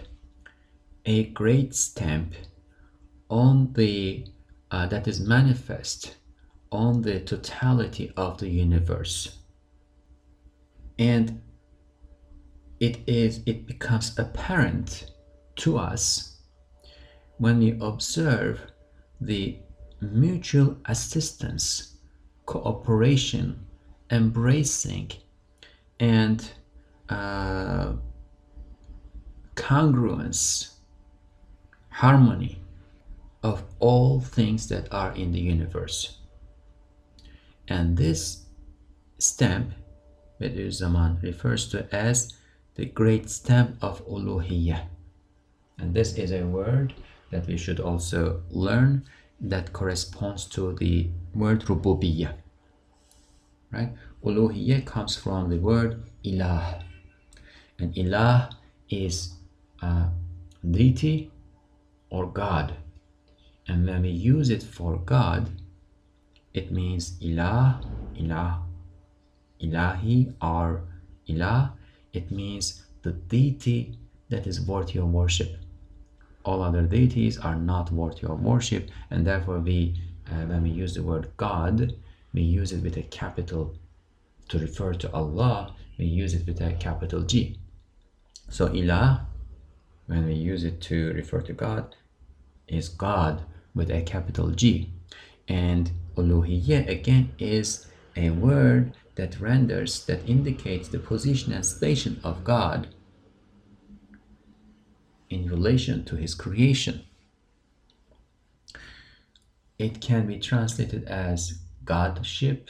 [1.05, 2.35] a great stamp
[3.29, 4.23] on the
[4.71, 6.15] uh, that is manifest
[6.71, 9.45] on the totality of the universe
[10.99, 11.41] and
[12.79, 15.11] it is it becomes apparent
[15.55, 16.34] to us
[17.37, 18.61] when we observe
[19.19, 19.57] the
[20.01, 21.95] mutual assistance
[22.45, 23.65] cooperation
[24.11, 25.11] embracing
[25.99, 26.51] and
[27.09, 27.93] uh,
[29.55, 30.75] congruence
[31.89, 32.61] harmony
[33.41, 36.17] of all things that are in the universe.
[37.67, 38.45] And this
[39.17, 39.71] stamp,
[40.41, 42.33] Zaman refers to as
[42.75, 44.81] the great stamp of Uluhiyya.
[45.79, 46.93] And this is a word
[47.35, 49.03] that we should also learn
[49.41, 52.33] that corresponds to the word Rububiyya.
[53.71, 53.91] Right?
[54.23, 56.81] Uluhiyya comes from the word Ilah.
[57.77, 58.55] And Ilah
[58.89, 59.33] is
[59.81, 60.07] a
[60.63, 61.29] deity
[62.09, 62.75] or God
[63.67, 65.49] and when we use it for God
[66.53, 67.83] it means ilah
[68.15, 68.61] ilah
[69.59, 70.83] ilahi or
[71.27, 71.71] ilah
[72.13, 73.97] it means the deity
[74.29, 75.57] that is worthy of worship
[76.45, 79.95] all other deities are not worthy of worship and therefore we
[80.31, 81.93] uh, when we use the word God
[82.33, 83.75] we use it with a capital
[84.49, 87.57] to refer to Allah we use it with a capital G
[88.49, 89.25] so ilah
[90.07, 91.95] when we use it to refer to God
[92.67, 94.89] is God with a capital G.
[95.47, 102.43] And uluhiyya again is a word that renders, that indicates the position and station of
[102.43, 102.87] God
[105.29, 107.05] in relation to his creation.
[109.77, 112.69] It can be translated as Godship,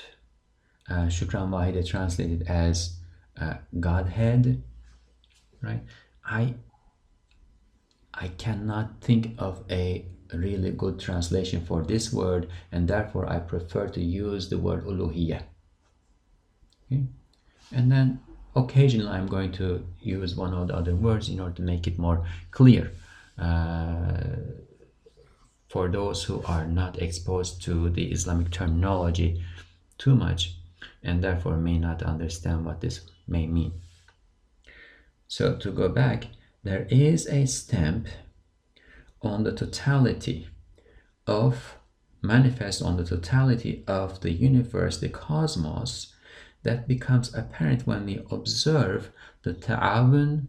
[0.90, 2.98] uh, Shukran translated as
[3.40, 4.64] uh, Godhead,
[5.62, 5.84] right?
[6.26, 6.56] I
[8.14, 13.88] I cannot think of a really good translation for this word and therefore I prefer
[13.90, 15.44] to use the word uluhiyya.
[16.86, 17.04] Okay?
[17.72, 18.20] And then
[18.56, 22.00] occasionally I'm going to use one or the other words in order to make it
[22.00, 22.92] more clear
[23.38, 24.24] uh,
[25.68, 29.44] for those who are not exposed to the Islamic terminology
[29.98, 30.56] too much
[31.04, 33.74] and therefore may not understand what this may mean.
[35.28, 36.28] So to go back,
[36.64, 38.08] there is a stamp
[39.22, 40.48] on the totality
[41.28, 41.76] of
[42.22, 46.15] manifest on the totality of the universe, the cosmos,
[46.66, 49.12] that becomes apparent when we observe
[49.44, 50.48] the ta'awun,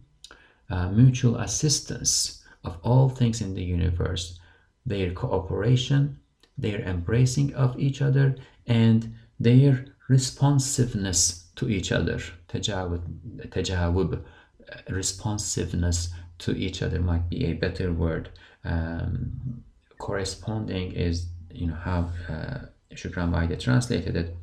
[0.69, 4.39] uh, mutual assistance of all things in the universe,
[4.85, 6.19] their cooperation,
[6.57, 12.19] their embracing of each other, and their responsiveness to each other.
[12.49, 16.09] Tajawub, uh, responsiveness
[16.39, 18.29] to each other might be a better word.
[18.63, 19.63] Um,
[19.99, 22.57] corresponding is, you know, how uh,
[22.93, 24.35] Shukran Vahide translated it.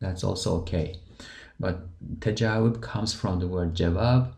[0.00, 1.00] That's also okay.
[1.58, 1.86] But
[2.20, 4.32] tajawub comes from the word jawab,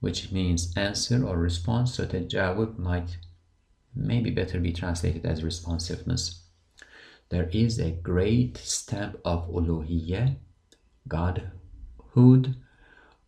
[0.00, 1.94] which means answer or response.
[1.94, 3.18] So tajawub might
[3.94, 6.42] maybe better be translated as responsiveness.
[7.30, 10.36] There is a great stamp of uluhiyya,
[11.08, 12.54] Godhood,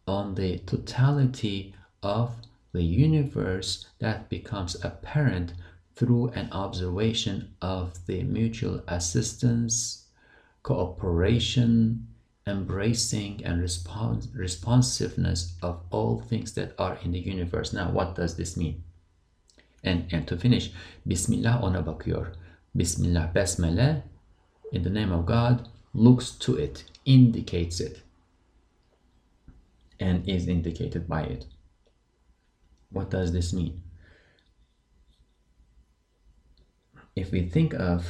[0.06, 2.36] on the totality of
[2.72, 5.54] the universe that becomes apparent
[5.96, 10.07] through an observation of the mutual assistance,
[10.62, 12.06] cooperation,
[12.46, 17.72] embracing, and respons- responsiveness of all things that are in the universe.
[17.72, 18.82] Now, what does this mean?
[19.84, 20.72] And, and to finish,
[21.06, 22.34] Bismillah ona bakıyor.
[22.76, 24.02] Bismillah, Basmala,
[24.72, 28.02] in the name of God, looks to it, indicates it,
[29.98, 31.46] and is indicated by it.
[32.90, 33.82] What does this mean?
[37.16, 38.06] If we think of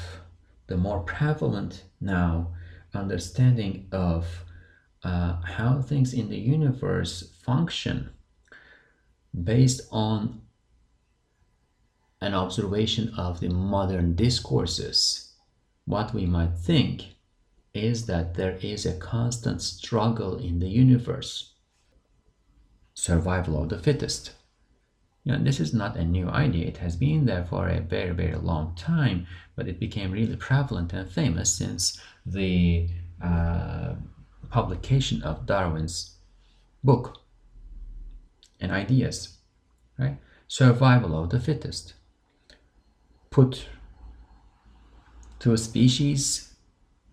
[0.68, 2.54] the more prevalent now
[2.94, 4.44] understanding of
[5.02, 8.10] uh, how things in the universe function
[9.44, 10.40] based on
[12.20, 15.32] an observation of the modern discourses,
[15.84, 17.14] what we might think
[17.74, 21.54] is that there is a constant struggle in the universe.
[22.94, 24.32] Survival of the fittest.
[25.24, 26.66] You know, this is not a new idea.
[26.66, 30.92] It has been there for a very, very long time, but it became really prevalent
[30.92, 32.88] and famous since the
[33.22, 33.94] uh,
[34.50, 36.16] publication of Darwin's
[36.82, 37.20] book
[38.60, 39.36] and ideas,
[39.98, 40.16] right?
[40.46, 41.94] Survival of the fittest
[43.30, 43.66] put
[45.38, 46.54] two species,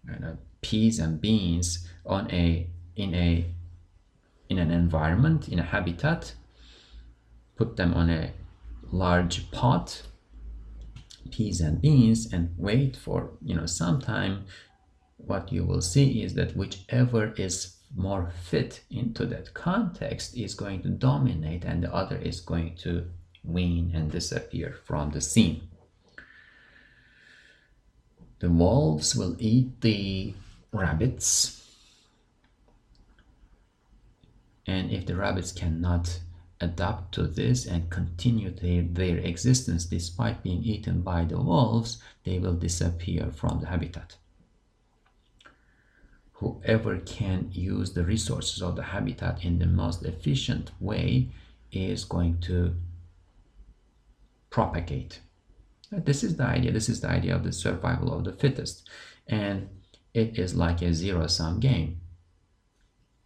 [0.08, 3.46] you know, peas and beans, on a in a
[4.50, 6.34] in an environment in a habitat,
[7.56, 8.34] put them on a
[8.92, 10.04] large pot,
[11.32, 14.46] peas and beans, and wait for you know some time.
[15.18, 20.84] What you will see is that whichever is more fit into that context is going
[20.84, 23.08] to dominate, and the other is going to
[23.44, 25.70] win and disappear from the scene.
[28.40, 30.34] The wolves will eat the
[30.72, 31.62] rabbits.
[34.68, 36.20] And if the rabbits cannot
[36.62, 42.40] adapt to this and continue their, their existence despite being eaten by the wolves, they
[42.40, 44.18] will disappear from the habitat.
[46.34, 51.30] Whoever can use the resources of the habitat in the most efficient way
[51.72, 52.76] is going to
[54.50, 55.20] propagate
[55.92, 56.72] this is the idea.
[56.72, 58.88] This is the idea of the survival of the fittest.
[59.28, 59.70] And
[60.14, 62.02] it is like a zero sum game.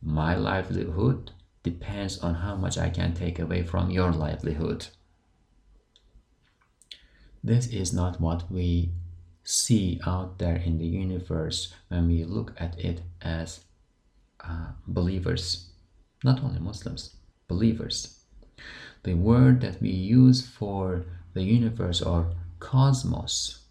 [0.02, 1.32] My livelihood
[1.64, 4.88] depends on how much I can take away from your livelihood.
[7.44, 8.92] This is not what we
[9.44, 13.62] see out there in the universe when we look at it as
[14.44, 15.70] uh, believers,
[16.24, 17.16] not only Muslims,
[17.48, 18.20] believers.
[19.04, 23.64] The word that we use for the universe or cosmos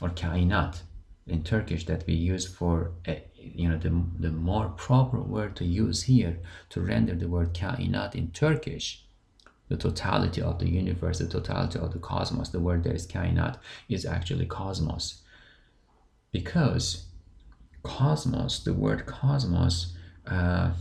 [0.00, 0.82] or kainat
[1.26, 5.64] in Turkish that we use for uh, you know the, the more proper word to
[5.64, 6.38] use here
[6.68, 9.04] to render the word kainat in Turkish
[9.68, 13.56] the totality of the universe the totality of the cosmos the word that is kainat
[13.88, 15.22] is actually cosmos
[16.32, 17.06] because
[17.82, 19.94] cosmos the word cosmos
[20.26, 20.72] uh,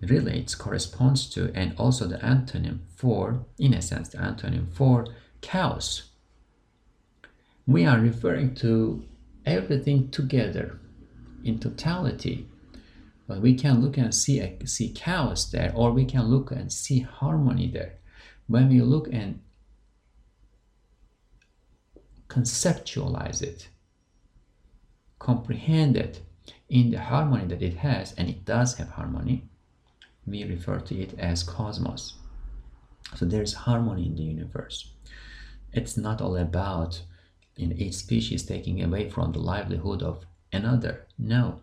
[0.00, 5.06] relates corresponds to and also the antonym for in a sense the antonym for
[5.40, 6.04] chaos.
[7.66, 9.04] We are referring to
[9.44, 10.80] everything together
[11.44, 12.46] in totality.
[13.26, 17.00] But we can look and see, see chaos there, or we can look and see
[17.00, 17.94] harmony there.
[18.46, 19.40] When we look and
[22.28, 23.68] conceptualize it,
[25.18, 26.22] comprehend it
[26.68, 29.44] in the harmony that it has, and it does have harmony,
[30.26, 32.14] we refer to it as cosmos.
[33.16, 34.90] So there's harmony in the universe
[35.72, 37.02] it's not all about
[37.56, 41.06] in each species taking away from the livelihood of another.
[41.18, 41.60] No,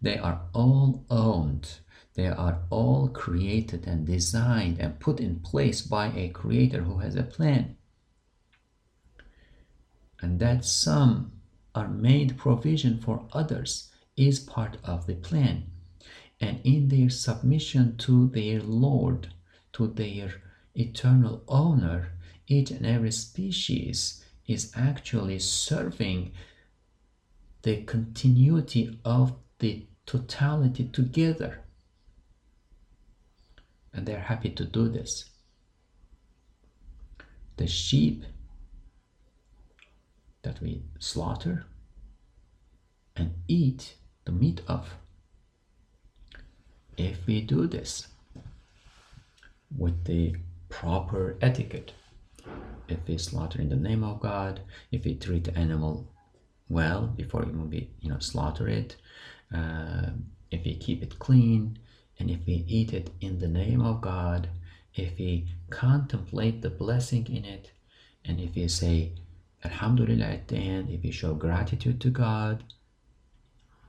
[0.00, 1.78] they are all owned.
[2.14, 7.16] They are all created and designed and put in place by a creator who has
[7.16, 7.76] a plan.
[10.22, 11.32] and that some
[11.74, 15.64] are made provision for others is part of the plan.
[16.40, 19.32] And in their submission to their Lord,
[19.74, 20.42] to their
[20.74, 22.12] eternal owner,
[22.46, 26.32] each and every species is actually serving
[27.62, 31.60] the continuity of the totality together.
[33.92, 35.30] And they're happy to do this.
[37.56, 38.24] The sheep
[40.42, 41.66] that we slaughter
[43.14, 43.94] and eat
[44.24, 44.94] the meat of.
[46.96, 48.08] If we do this
[49.76, 50.36] with the
[50.68, 51.92] proper etiquette,
[52.88, 54.60] if we slaughter in the name of God,
[54.90, 56.11] if we treat the animal
[56.72, 58.96] well before we you know slaughter it,
[59.54, 60.10] uh,
[60.50, 61.78] if we keep it clean,
[62.18, 64.48] and if we eat it in the name of God,
[64.94, 67.72] if we contemplate the blessing in it,
[68.24, 69.12] and if we say
[69.64, 72.64] Alhamdulillah at the end, if we show gratitude to God,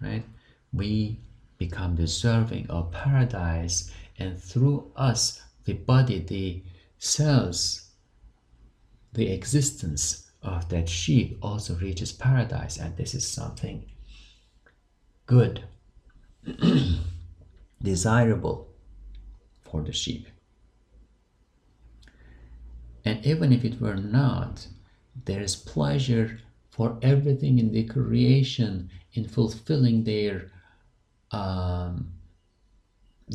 [0.02, 0.24] right,
[0.72, 1.20] we
[1.58, 6.62] become deserving of paradise, and through us, the body, the
[6.98, 7.90] cells,
[9.14, 13.86] the existence of that sheep also reaches paradise, and this is something
[15.26, 15.64] good,
[17.82, 18.68] desirable
[19.62, 20.28] for the sheep.
[23.06, 24.68] And even if it were not,
[25.26, 26.40] there is pleasure
[26.70, 30.52] for everything in the creation in fulfilling their
[31.32, 32.12] um,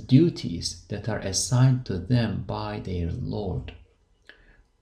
[0.06, 3.74] duties that are assigned to them by their Lord.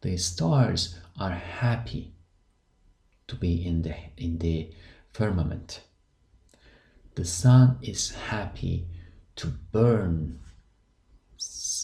[0.01, 2.13] The stars are happy
[3.29, 4.71] to be in the in the
[5.13, 5.81] firmament.
[7.15, 8.87] The sun is happy
[9.37, 10.41] to burn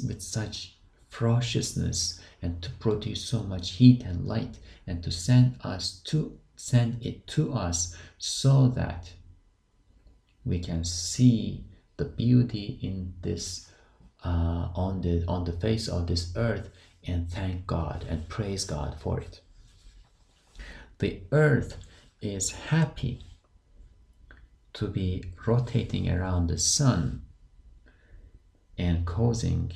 [0.07, 0.77] with such
[1.09, 7.05] ferociousness and to produce so much heat and light and to send us to send
[7.05, 9.13] it to us so that
[10.45, 11.65] we can see
[11.97, 13.71] the beauty in this
[14.25, 16.71] uh, on the on the face of this earth
[17.07, 19.42] and thank God and praise God for it.
[21.03, 21.79] The earth
[22.21, 23.27] is happy
[24.75, 27.23] to be rotating around the sun
[28.79, 29.73] and causing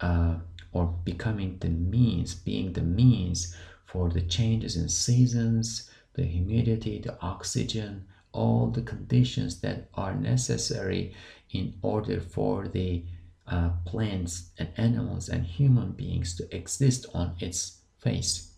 [0.00, 0.38] uh,
[0.72, 3.54] or becoming the means, being the means
[3.84, 11.14] for the changes in seasons, the humidity, the oxygen, all the conditions that are necessary
[11.52, 13.04] in order for the
[13.46, 18.50] uh, plants and animals and human beings to exist on its face.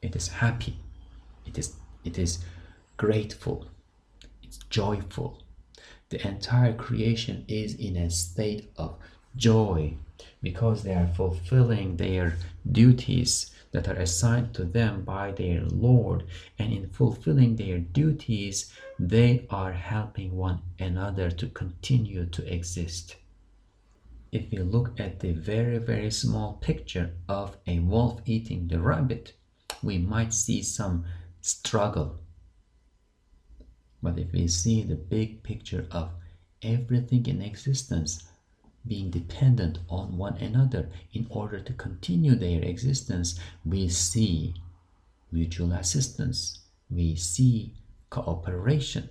[0.00, 0.80] It is happy.
[1.46, 2.38] It is it is
[2.96, 3.66] grateful.
[4.42, 5.42] It's joyful.
[6.08, 8.96] The entire creation is in a state of
[9.36, 9.94] joy
[10.42, 12.36] because they are fulfilling their
[12.70, 16.24] duties that are assigned to them by their Lord,
[16.58, 23.16] and in fulfilling their duties, they are helping one another to continue to exist.
[24.32, 29.34] If we look at the very, very small picture of a wolf eating the rabbit,
[29.82, 31.04] we might see some
[31.46, 32.18] struggle.
[34.02, 36.10] But if we see the big picture of
[36.60, 38.26] everything in existence
[38.84, 44.54] being dependent on one another in order to continue their existence, we see
[45.30, 46.58] mutual assistance,
[46.90, 47.74] we see
[48.10, 49.08] cooperation,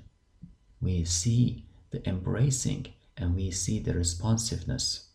[0.82, 5.08] we see the embracing, and we see the responsiveness.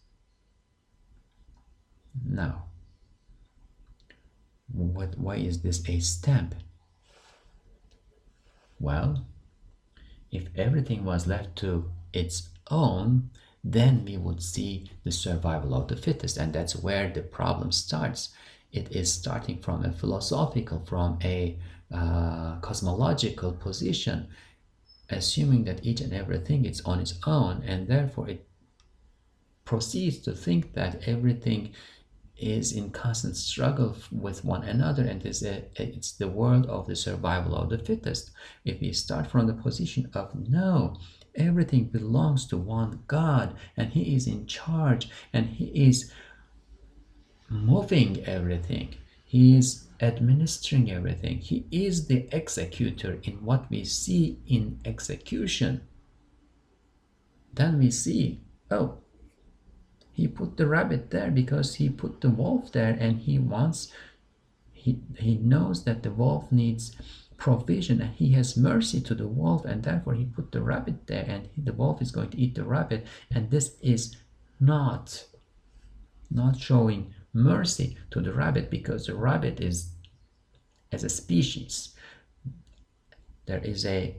[2.25, 2.65] Now,
[4.73, 6.55] what, why is this a stamp?
[8.81, 9.27] Well,
[10.33, 13.31] if everything was left to its own,
[13.63, 16.39] then we would see the survival of the fittest.
[16.39, 18.31] And that's where the problem starts.
[18.73, 21.59] It is starting from a philosophical, from a
[21.93, 24.29] uh, cosmological position,
[25.11, 28.47] assuming that each and everything is on its own, and therefore it
[29.65, 31.73] proceeds to think that everything
[32.41, 36.97] is in constant struggle with one another and it's, a, it's the world of the
[36.97, 38.31] survival of the fittest.
[38.65, 40.97] If we start from the position of no,
[41.37, 46.13] Everything belongs to one God, and He is in charge, and He is
[47.49, 48.97] moving everything.
[49.25, 51.39] He is administering everything.
[51.39, 55.83] He is the executor in what we see in execution.
[57.53, 58.99] Then we see, oh,
[60.21, 63.91] he put the rabbit there because he put the wolf there and he wants,
[64.71, 66.95] he, he knows that the wolf needs
[67.39, 71.25] provision and he has mercy to the wolf and therefore he put the rabbit there
[71.27, 73.07] and the wolf is going to eat the rabbit.
[73.31, 74.15] And this is
[74.61, 75.25] not
[76.31, 79.93] not showing mercy to the rabbit because the rabbit is
[80.93, 81.95] as a species
[83.47, 84.15] there is a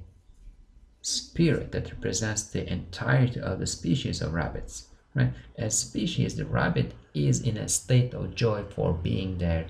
[1.01, 5.33] spirit that represents the entirety of the species of rabbits right?
[5.57, 9.67] As species the rabbit is in a state of joy for being there.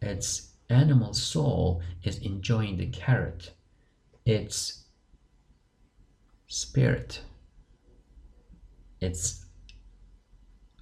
[0.00, 3.52] Its animal soul is enjoying the carrot.
[4.24, 4.84] Its
[6.46, 7.22] spirit
[9.00, 9.46] its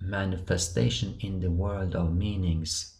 [0.00, 2.96] manifestation in the world of meanings.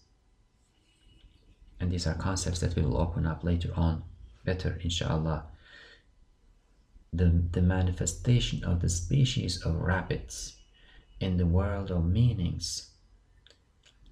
[1.80, 4.02] And these are concepts that we will open up later on
[4.44, 5.44] better inshallah
[7.12, 10.56] the, the manifestation of the species of rabbits
[11.20, 12.90] in the world of meanings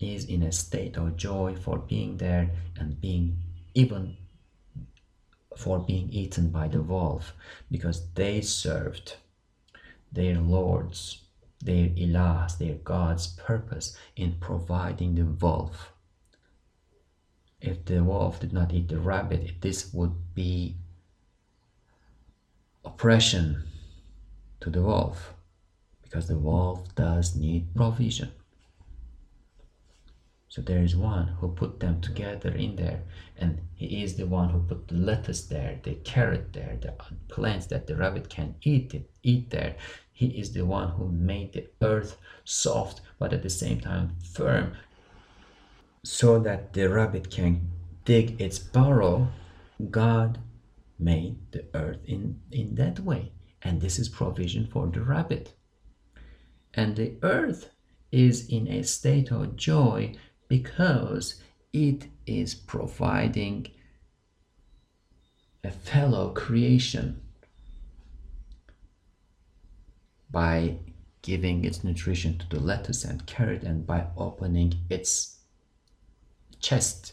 [0.01, 3.39] is in a state of joy for being there and being
[3.75, 4.17] even
[5.57, 7.33] for being eaten by the wolf
[7.71, 9.17] because they served
[10.13, 11.23] their lords,
[11.63, 15.93] their ilahs, their gods' purpose in providing the wolf.
[17.61, 20.77] If the wolf did not eat the rabbit, this would be
[22.87, 23.65] oppression
[24.61, 25.35] to the wolf
[26.03, 28.31] because the wolf does need provision.
[30.49, 33.03] So there is one who put them together in there,
[33.37, 36.95] and he is the one who put the lettuce there, the carrot there, the
[37.29, 39.77] plants that the rabbit can eat it, eat there.
[40.13, 44.73] He is the one who made the earth soft, but at the same time firm,
[46.03, 47.69] so that the rabbit can
[48.07, 49.29] dig its burrow.
[49.91, 50.39] God
[50.99, 53.33] made the earth in, in that way,
[53.63, 55.55] and this is provision for the rabbit.
[56.75, 57.71] And the earth
[58.13, 60.15] is in a state of joy
[60.49, 61.43] because
[61.73, 63.69] it is providing
[65.65, 67.21] a fellow creation
[70.31, 70.79] by
[71.23, 75.39] giving its nutrition to the lettuce and carrot and by opening its
[76.61, 77.13] chest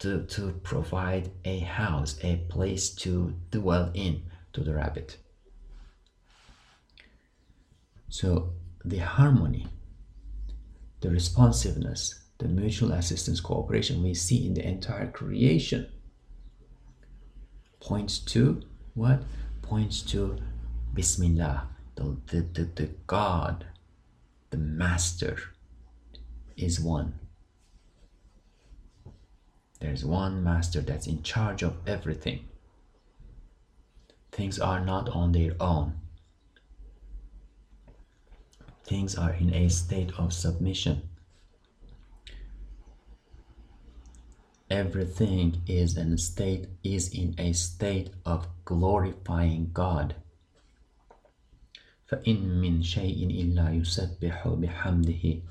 [0.00, 4.22] to, to provide a house, a place to dwell in
[4.52, 5.16] to the rabbit.
[8.08, 8.52] So
[8.84, 9.66] the harmony
[11.00, 15.88] the responsiveness, the mutual assistance cooperation we see in the entire creation
[17.80, 18.62] points to
[18.94, 19.22] what?
[19.62, 20.36] Points to
[20.92, 23.66] Bismillah, the, the, the, the God,
[24.50, 25.38] the Master
[26.56, 27.19] is one.
[29.79, 32.47] There's one Master that's in charge of everything.
[34.31, 35.93] Things are not on their own
[38.85, 41.09] things are in a state of submission.
[44.69, 50.15] Everything is in a state is in a state of glorifying God.
[52.07, 55.41] فإن من شيء إلا يسبح بحمده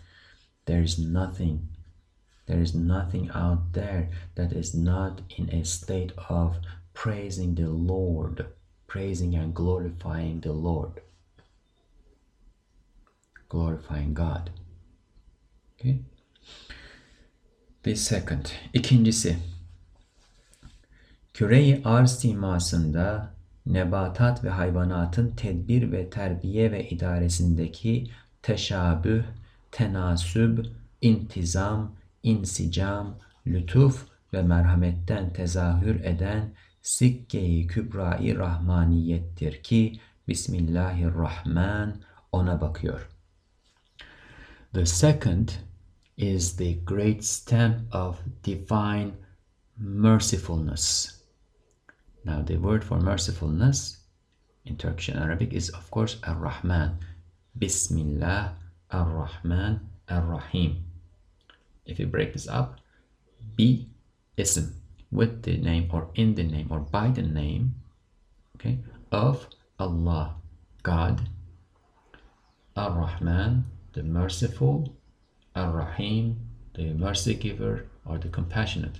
[0.66, 1.68] There is nothing
[2.49, 6.57] there is nothing out there that is not in a state of
[6.93, 8.45] praising the Lord,
[8.87, 11.01] praising and glorifying the Lord
[13.49, 14.49] glorifying God.
[15.79, 15.99] Okay.
[17.83, 18.51] The second.
[18.73, 19.37] İkincisi.
[21.33, 23.33] Küre-i arz simasında
[23.65, 28.07] nebatat ve hayvanatın tedbir ve terbiye ve idaresindeki
[28.41, 29.23] teşabüh,
[29.71, 30.65] tenasüb,
[31.01, 33.17] intizam, insicam,
[33.47, 42.01] lütuf ve merhametten tezahür eden sikke-i kübra-i rahmaniyettir ki Bismillahirrahman
[42.31, 43.09] ona bakıyor.
[44.73, 45.49] The second
[46.17, 49.11] is the great stamp of divine
[49.77, 51.15] mercifulness.
[52.25, 53.97] Now, the word for mercifulness
[54.65, 56.99] in Turkish and Arabic is, of course, Ar Rahman.
[57.55, 58.53] Bismillah
[58.91, 60.88] Ar Rahman Ar Rahim.
[61.89, 62.79] If you break this up,
[63.55, 63.89] be
[64.37, 64.75] ism
[65.11, 67.75] with the name or in the name or by the name
[68.55, 68.79] okay,
[69.11, 69.47] of
[69.79, 70.35] Allah,
[70.83, 71.29] God,
[72.75, 74.95] Ar Rahman, the merciful,
[75.55, 76.39] Ar-Rahim,
[76.73, 78.99] the mercy giver or the compassionate.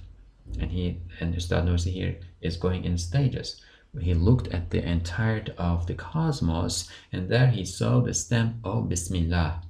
[0.60, 3.62] And he and Ustad Nursi here is going in stages.
[4.00, 8.90] He looked at the entirety of the cosmos and there he saw the stamp of
[8.90, 9.62] Bismillah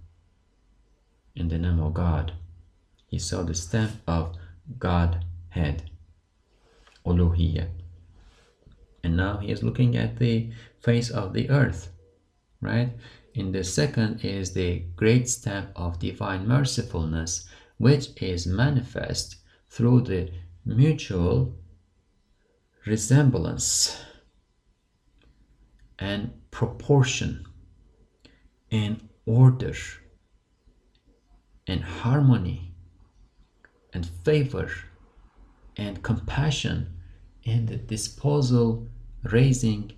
[1.36, 2.34] in the name of God.
[3.10, 4.38] He saw the stamp of
[4.78, 5.90] Godhead,
[7.06, 7.68] Uluhiyyah.
[9.04, 11.92] And now he is looking at the face of the earth,
[12.62, 12.92] right?
[13.34, 17.48] In the second is the great stamp of divine mercifulness,
[17.78, 19.38] which is manifest
[19.70, 20.32] through the
[20.66, 21.56] mutual
[22.86, 24.00] resemblance
[25.98, 27.46] and proportion
[28.72, 29.74] and order
[31.66, 32.69] and harmony
[33.94, 34.70] and favor
[35.78, 36.94] and compassion
[37.46, 38.88] and the disposal,
[39.24, 39.94] raising,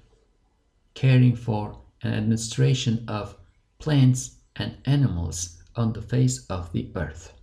[0.94, 3.36] caring for, and administration of
[3.80, 7.34] plants and animals on the face of the earth,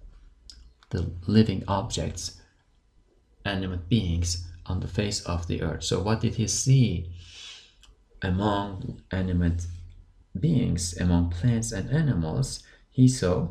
[0.90, 2.40] the living objects,
[3.44, 5.82] animate beings on the face of the earth.
[5.82, 7.10] So, what did he see
[8.22, 9.66] among animate
[10.38, 12.62] beings, among plants and animals?
[12.90, 13.48] He saw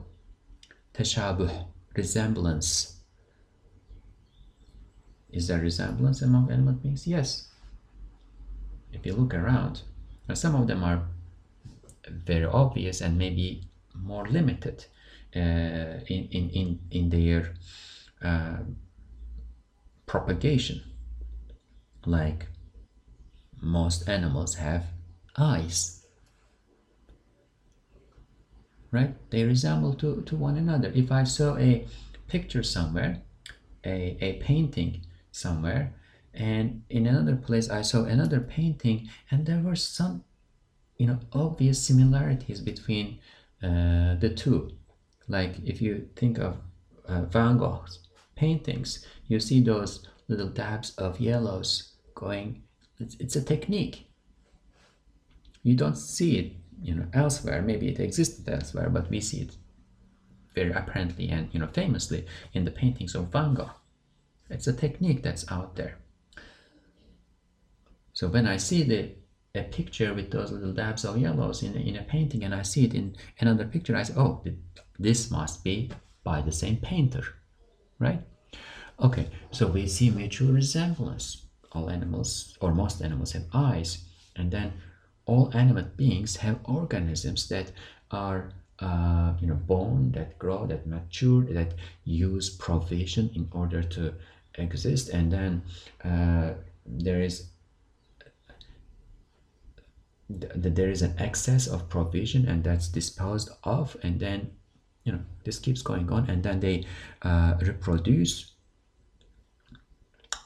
[0.94, 1.66] tashabuh,
[1.98, 2.96] resemblance.
[5.32, 7.06] Is there resemblance among animal beings?
[7.06, 7.50] Yes.
[8.94, 9.82] If you look around,
[10.34, 11.02] some of them are
[12.08, 14.86] very obvious and maybe more limited
[15.36, 17.54] uh, in, in, in, in their
[18.24, 18.60] uh,
[20.06, 20.82] propagation.
[22.06, 22.48] Like
[23.62, 24.86] most animals have
[25.38, 25.97] eyes,
[28.92, 29.16] right?
[29.30, 30.92] They resemble to, to one another.
[30.94, 31.88] If I saw a
[32.28, 33.22] picture somewhere,
[33.86, 35.94] a, a painting somewhere,
[36.34, 40.24] and in another place I saw another painting, and there were some
[40.98, 43.20] you know obvious similarities between
[43.64, 44.72] uh, the two
[45.28, 46.58] like if you think of
[47.08, 48.00] uh, van gogh's
[48.36, 52.64] paintings you see those little dabs of yellows going
[53.00, 54.10] it's, it's a technique
[55.64, 59.56] you don't see it you know elsewhere maybe it existed elsewhere but we see it
[60.54, 63.72] very apparently and you know famously in the paintings of van gogh
[64.50, 65.98] it's a technique that's out there
[68.14, 69.12] so when i see the
[69.58, 72.86] a picture with those little dabs of yellows in in a painting and I see
[72.86, 74.44] it in another picture, I say, oh,
[75.00, 75.92] this must be
[76.24, 77.24] by the same painter,
[78.00, 78.22] right?
[79.00, 81.44] Okay, so we see mutual resemblance.
[81.74, 84.06] All animals, or most animals, have eyes,
[84.36, 84.74] and then
[85.28, 87.72] all animate beings have organisms that
[88.12, 88.50] are,
[88.80, 91.74] uh, you know, born, that grow, that mature, that
[92.06, 94.14] use provision in order to
[94.56, 95.62] exist, and then
[96.04, 96.54] uh,
[96.86, 97.50] there is
[100.30, 104.52] that there is an excess of provision and that's disposed of and then
[105.06, 106.86] you know this keeps going on and then they
[107.22, 108.52] uh, reproduce.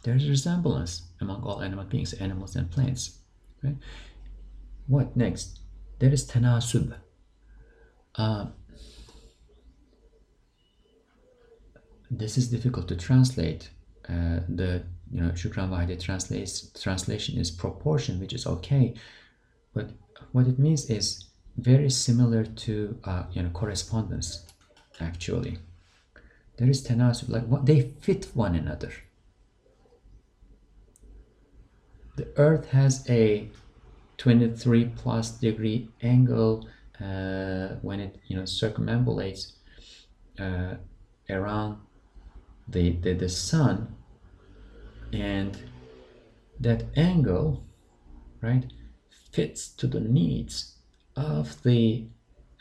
[0.04, 3.20] There's a resemblance among all animal beings animals and plants
[3.64, 3.76] right
[4.92, 5.60] what next?
[6.00, 6.94] There is tanasub.
[8.16, 8.48] Uh,
[12.10, 13.70] this is difficult to translate.
[14.10, 14.84] Uh, the
[15.14, 18.94] you know Shukran Vahide translates translation is proportion which is okay.
[19.74, 19.92] But
[20.34, 21.26] what it means is
[21.56, 24.46] very similar to uh, you know correspondence
[25.00, 25.58] actually.
[26.58, 28.92] There is tenasub like what they fit one another.
[32.18, 33.50] The earth has a
[34.22, 36.68] 23 plus degree angle
[37.02, 39.54] uh, when it you know circumambulates
[40.40, 40.76] uh,
[41.28, 41.78] around
[42.68, 43.96] the, the the sun
[45.12, 45.58] and
[46.60, 47.64] that angle
[48.42, 48.66] right
[49.32, 50.76] fits to the needs
[51.16, 52.06] of the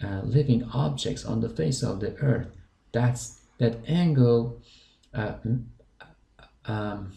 [0.03, 2.49] uh, living objects on the face of the earth.
[2.93, 4.63] That's that angle
[5.13, 5.35] uh,
[6.65, 7.13] um,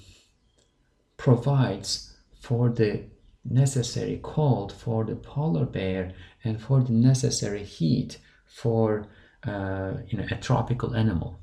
[1.16, 3.06] provides for the
[3.46, 6.14] necessary cold for the polar bear
[6.44, 9.08] and for the necessary heat for
[9.44, 11.40] uh, you know a tropical animal.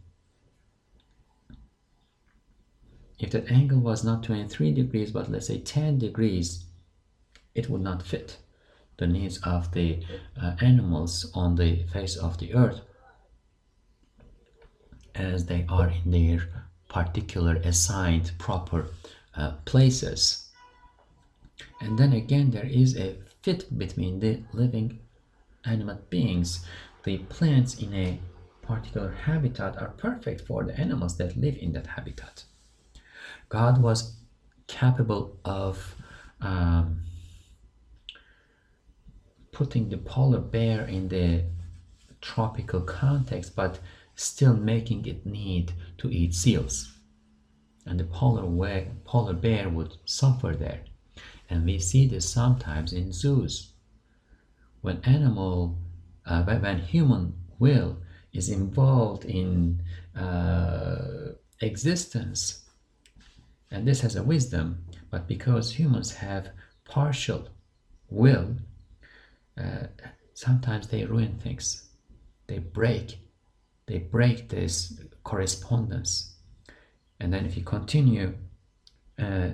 [3.18, 6.64] If that angle was not 23 degrees but let's say 10 degrees,
[7.54, 8.38] it would not fit
[8.96, 10.02] the needs of the
[10.40, 12.80] uh, animals on the face of the earth
[15.14, 16.48] as they are in their
[16.88, 18.86] particular assigned proper
[19.36, 20.39] uh, places.
[21.80, 25.00] And then again, there is a fit between the living
[25.64, 26.64] animate beings.
[27.04, 28.20] The plants in a
[28.62, 32.44] particular habitat are perfect for the animals that live in that habitat.
[33.48, 34.14] God was
[34.66, 35.96] capable of
[36.40, 37.00] um,
[39.52, 41.44] putting the polar bear in the
[42.20, 43.80] tropical context, but
[44.14, 46.92] still making it need to eat seals.
[47.86, 50.82] And the polar, polar bear would suffer there.
[51.50, 53.72] And we see this sometimes in zoos.
[54.80, 55.76] When animal,
[56.24, 57.98] uh, when human will
[58.32, 59.82] is involved in
[60.16, 62.64] uh, existence,
[63.70, 66.50] and this has a wisdom, but because humans have
[66.84, 67.48] partial
[68.08, 68.56] will,
[69.58, 69.86] uh,
[70.34, 71.88] sometimes they ruin things.
[72.46, 73.18] They break.
[73.86, 76.36] They break this correspondence.
[77.18, 78.34] And then if you continue,
[79.18, 79.50] uh,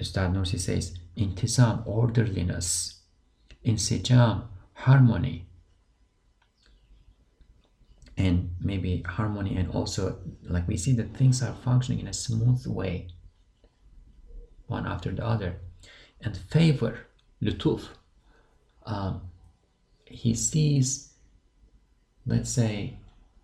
[0.00, 3.00] Nursi says, intizam, orderliness,
[3.64, 4.44] insijam,
[4.74, 5.46] harmony.
[8.20, 12.66] and maybe harmony and also like we see that things are functioning in a smooth
[12.66, 13.08] way
[14.66, 15.56] one after the other.
[16.20, 16.98] And favor
[17.42, 17.88] lutuf.
[18.84, 19.22] Um,
[20.04, 21.14] he sees
[22.26, 22.98] let's say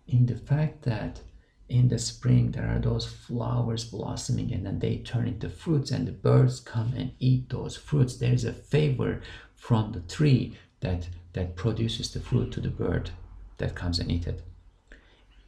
[0.07, 1.21] in the fact that
[1.69, 6.07] in the spring there are those flowers blossoming and then they turn into fruits and
[6.07, 8.15] the birds come and eat those fruits.
[8.15, 9.21] There is a favor
[9.55, 13.11] from the tree that that produces the fruit to the bird
[13.57, 14.41] that comes and eat it.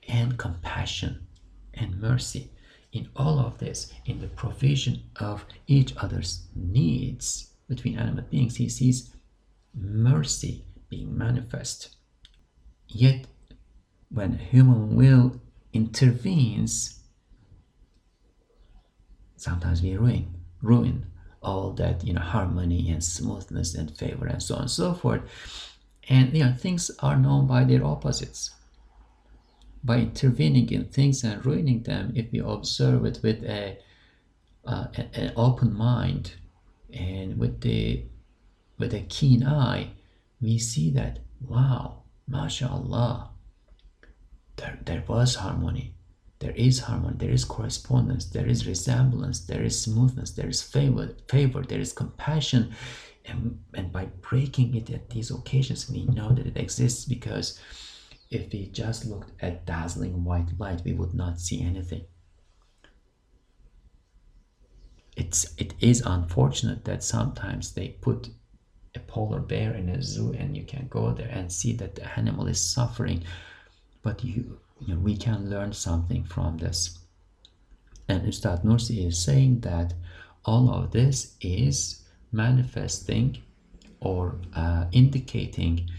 [0.08, 1.28] And compassion
[1.74, 2.52] and mercy
[2.92, 8.58] in all of this in the provision of each other's needs between animate beings.
[8.58, 9.16] He sees
[9.74, 11.96] mercy being manifest.
[12.88, 13.26] Yet
[14.10, 15.40] when human will
[15.74, 17.00] intervenes,
[19.38, 21.06] sometimes we ruin, ruin
[21.42, 25.22] all that you know harmony and smoothness and favor and so on and so forth.
[26.10, 28.52] And you know things are known by their opposites.
[29.82, 33.78] By intervening in things and ruining them, if we observe it with a,
[34.66, 36.34] uh, an open mind
[36.94, 38.04] and with the
[38.78, 39.92] with a keen eye,
[40.42, 43.29] we see that wow, mashallah,
[44.60, 45.94] there, there was harmony.
[46.40, 51.16] There is harmony, there is correspondence, there is resemblance, there is smoothness, there is favor,
[51.28, 52.74] favor there is compassion.
[53.26, 57.60] And, and by breaking it at these occasions, we know that it exists because
[58.32, 62.06] if we just looked at dazzling white light, we would not see anything.
[65.18, 68.30] It's, it is unfortunate that sometimes they put
[68.96, 72.18] a polar bear in a zoo and you can go there and see that the
[72.18, 73.24] animal is suffering
[74.02, 77.00] but you, you know, we can learn something from this.
[78.08, 79.94] And Ustad Nursi is saying that
[80.46, 83.38] all of this is manifesting
[84.00, 85.90] or uh, indicating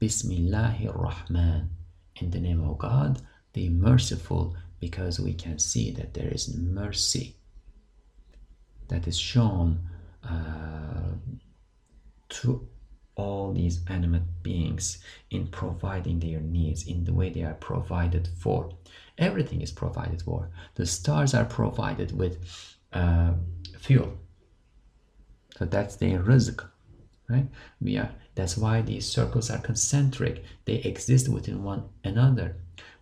[0.00, 1.70] Bismillahir Rahman
[2.16, 3.22] in the name of God,
[3.54, 7.36] the merciful, because we can see that there is mercy
[8.88, 9.80] that is shown
[10.22, 11.14] uh,
[12.28, 12.68] to
[13.16, 14.98] all these animate beings
[15.30, 18.70] in providing their needs in the way they are provided for.
[19.18, 20.50] Everything is provided for.
[20.74, 22.38] The stars are provided with
[22.92, 23.32] uh,
[23.78, 24.12] fuel.
[25.58, 26.62] So that's their rizq,
[27.28, 27.46] right?
[27.80, 28.10] We are.
[28.34, 30.44] That's why these circles are concentric.
[30.66, 32.56] They exist within one another.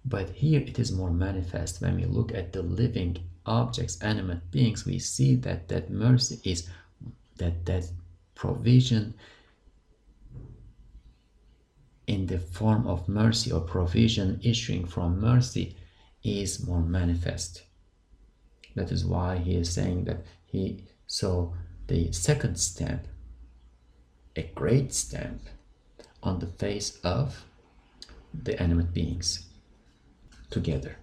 [0.05, 1.83] But here it is more manifest.
[1.83, 6.69] When we look at the living objects, animate beings, we see that that mercy is
[7.39, 7.91] that that
[8.37, 9.15] provision
[12.07, 15.77] in the form of mercy or provision issuing from mercy
[16.23, 17.63] is more manifest.
[18.75, 21.53] That is why he is saying that he saw
[21.87, 23.07] the second stamp,
[24.37, 25.43] a great stamp,
[26.23, 27.45] on the face of
[28.33, 29.47] the animate beings
[30.51, 30.97] together.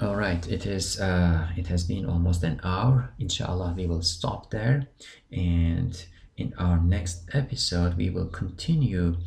[0.00, 0.98] All right, it is.
[0.98, 3.12] Uh, it has been almost an hour.
[3.18, 4.88] Inshallah, we will stop there
[5.30, 6.06] and
[6.39, 9.17] in our next episode, we will continue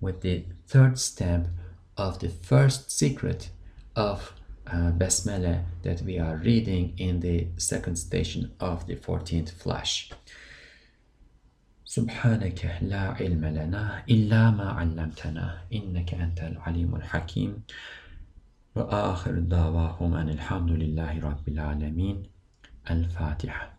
[0.00, 1.48] with the third step
[1.96, 3.50] of the first secret
[3.96, 4.32] of
[4.66, 10.10] uh, Basmala that we are reading in the second station of the 14th flash.
[11.88, 17.62] سبحانك لا علم لنا إلا ما علمتنا إنك أنت العليم الحكيم
[18.76, 22.22] وآخر دعواهم أن الحمد لله رب العالمين
[22.90, 23.71] الفاتحة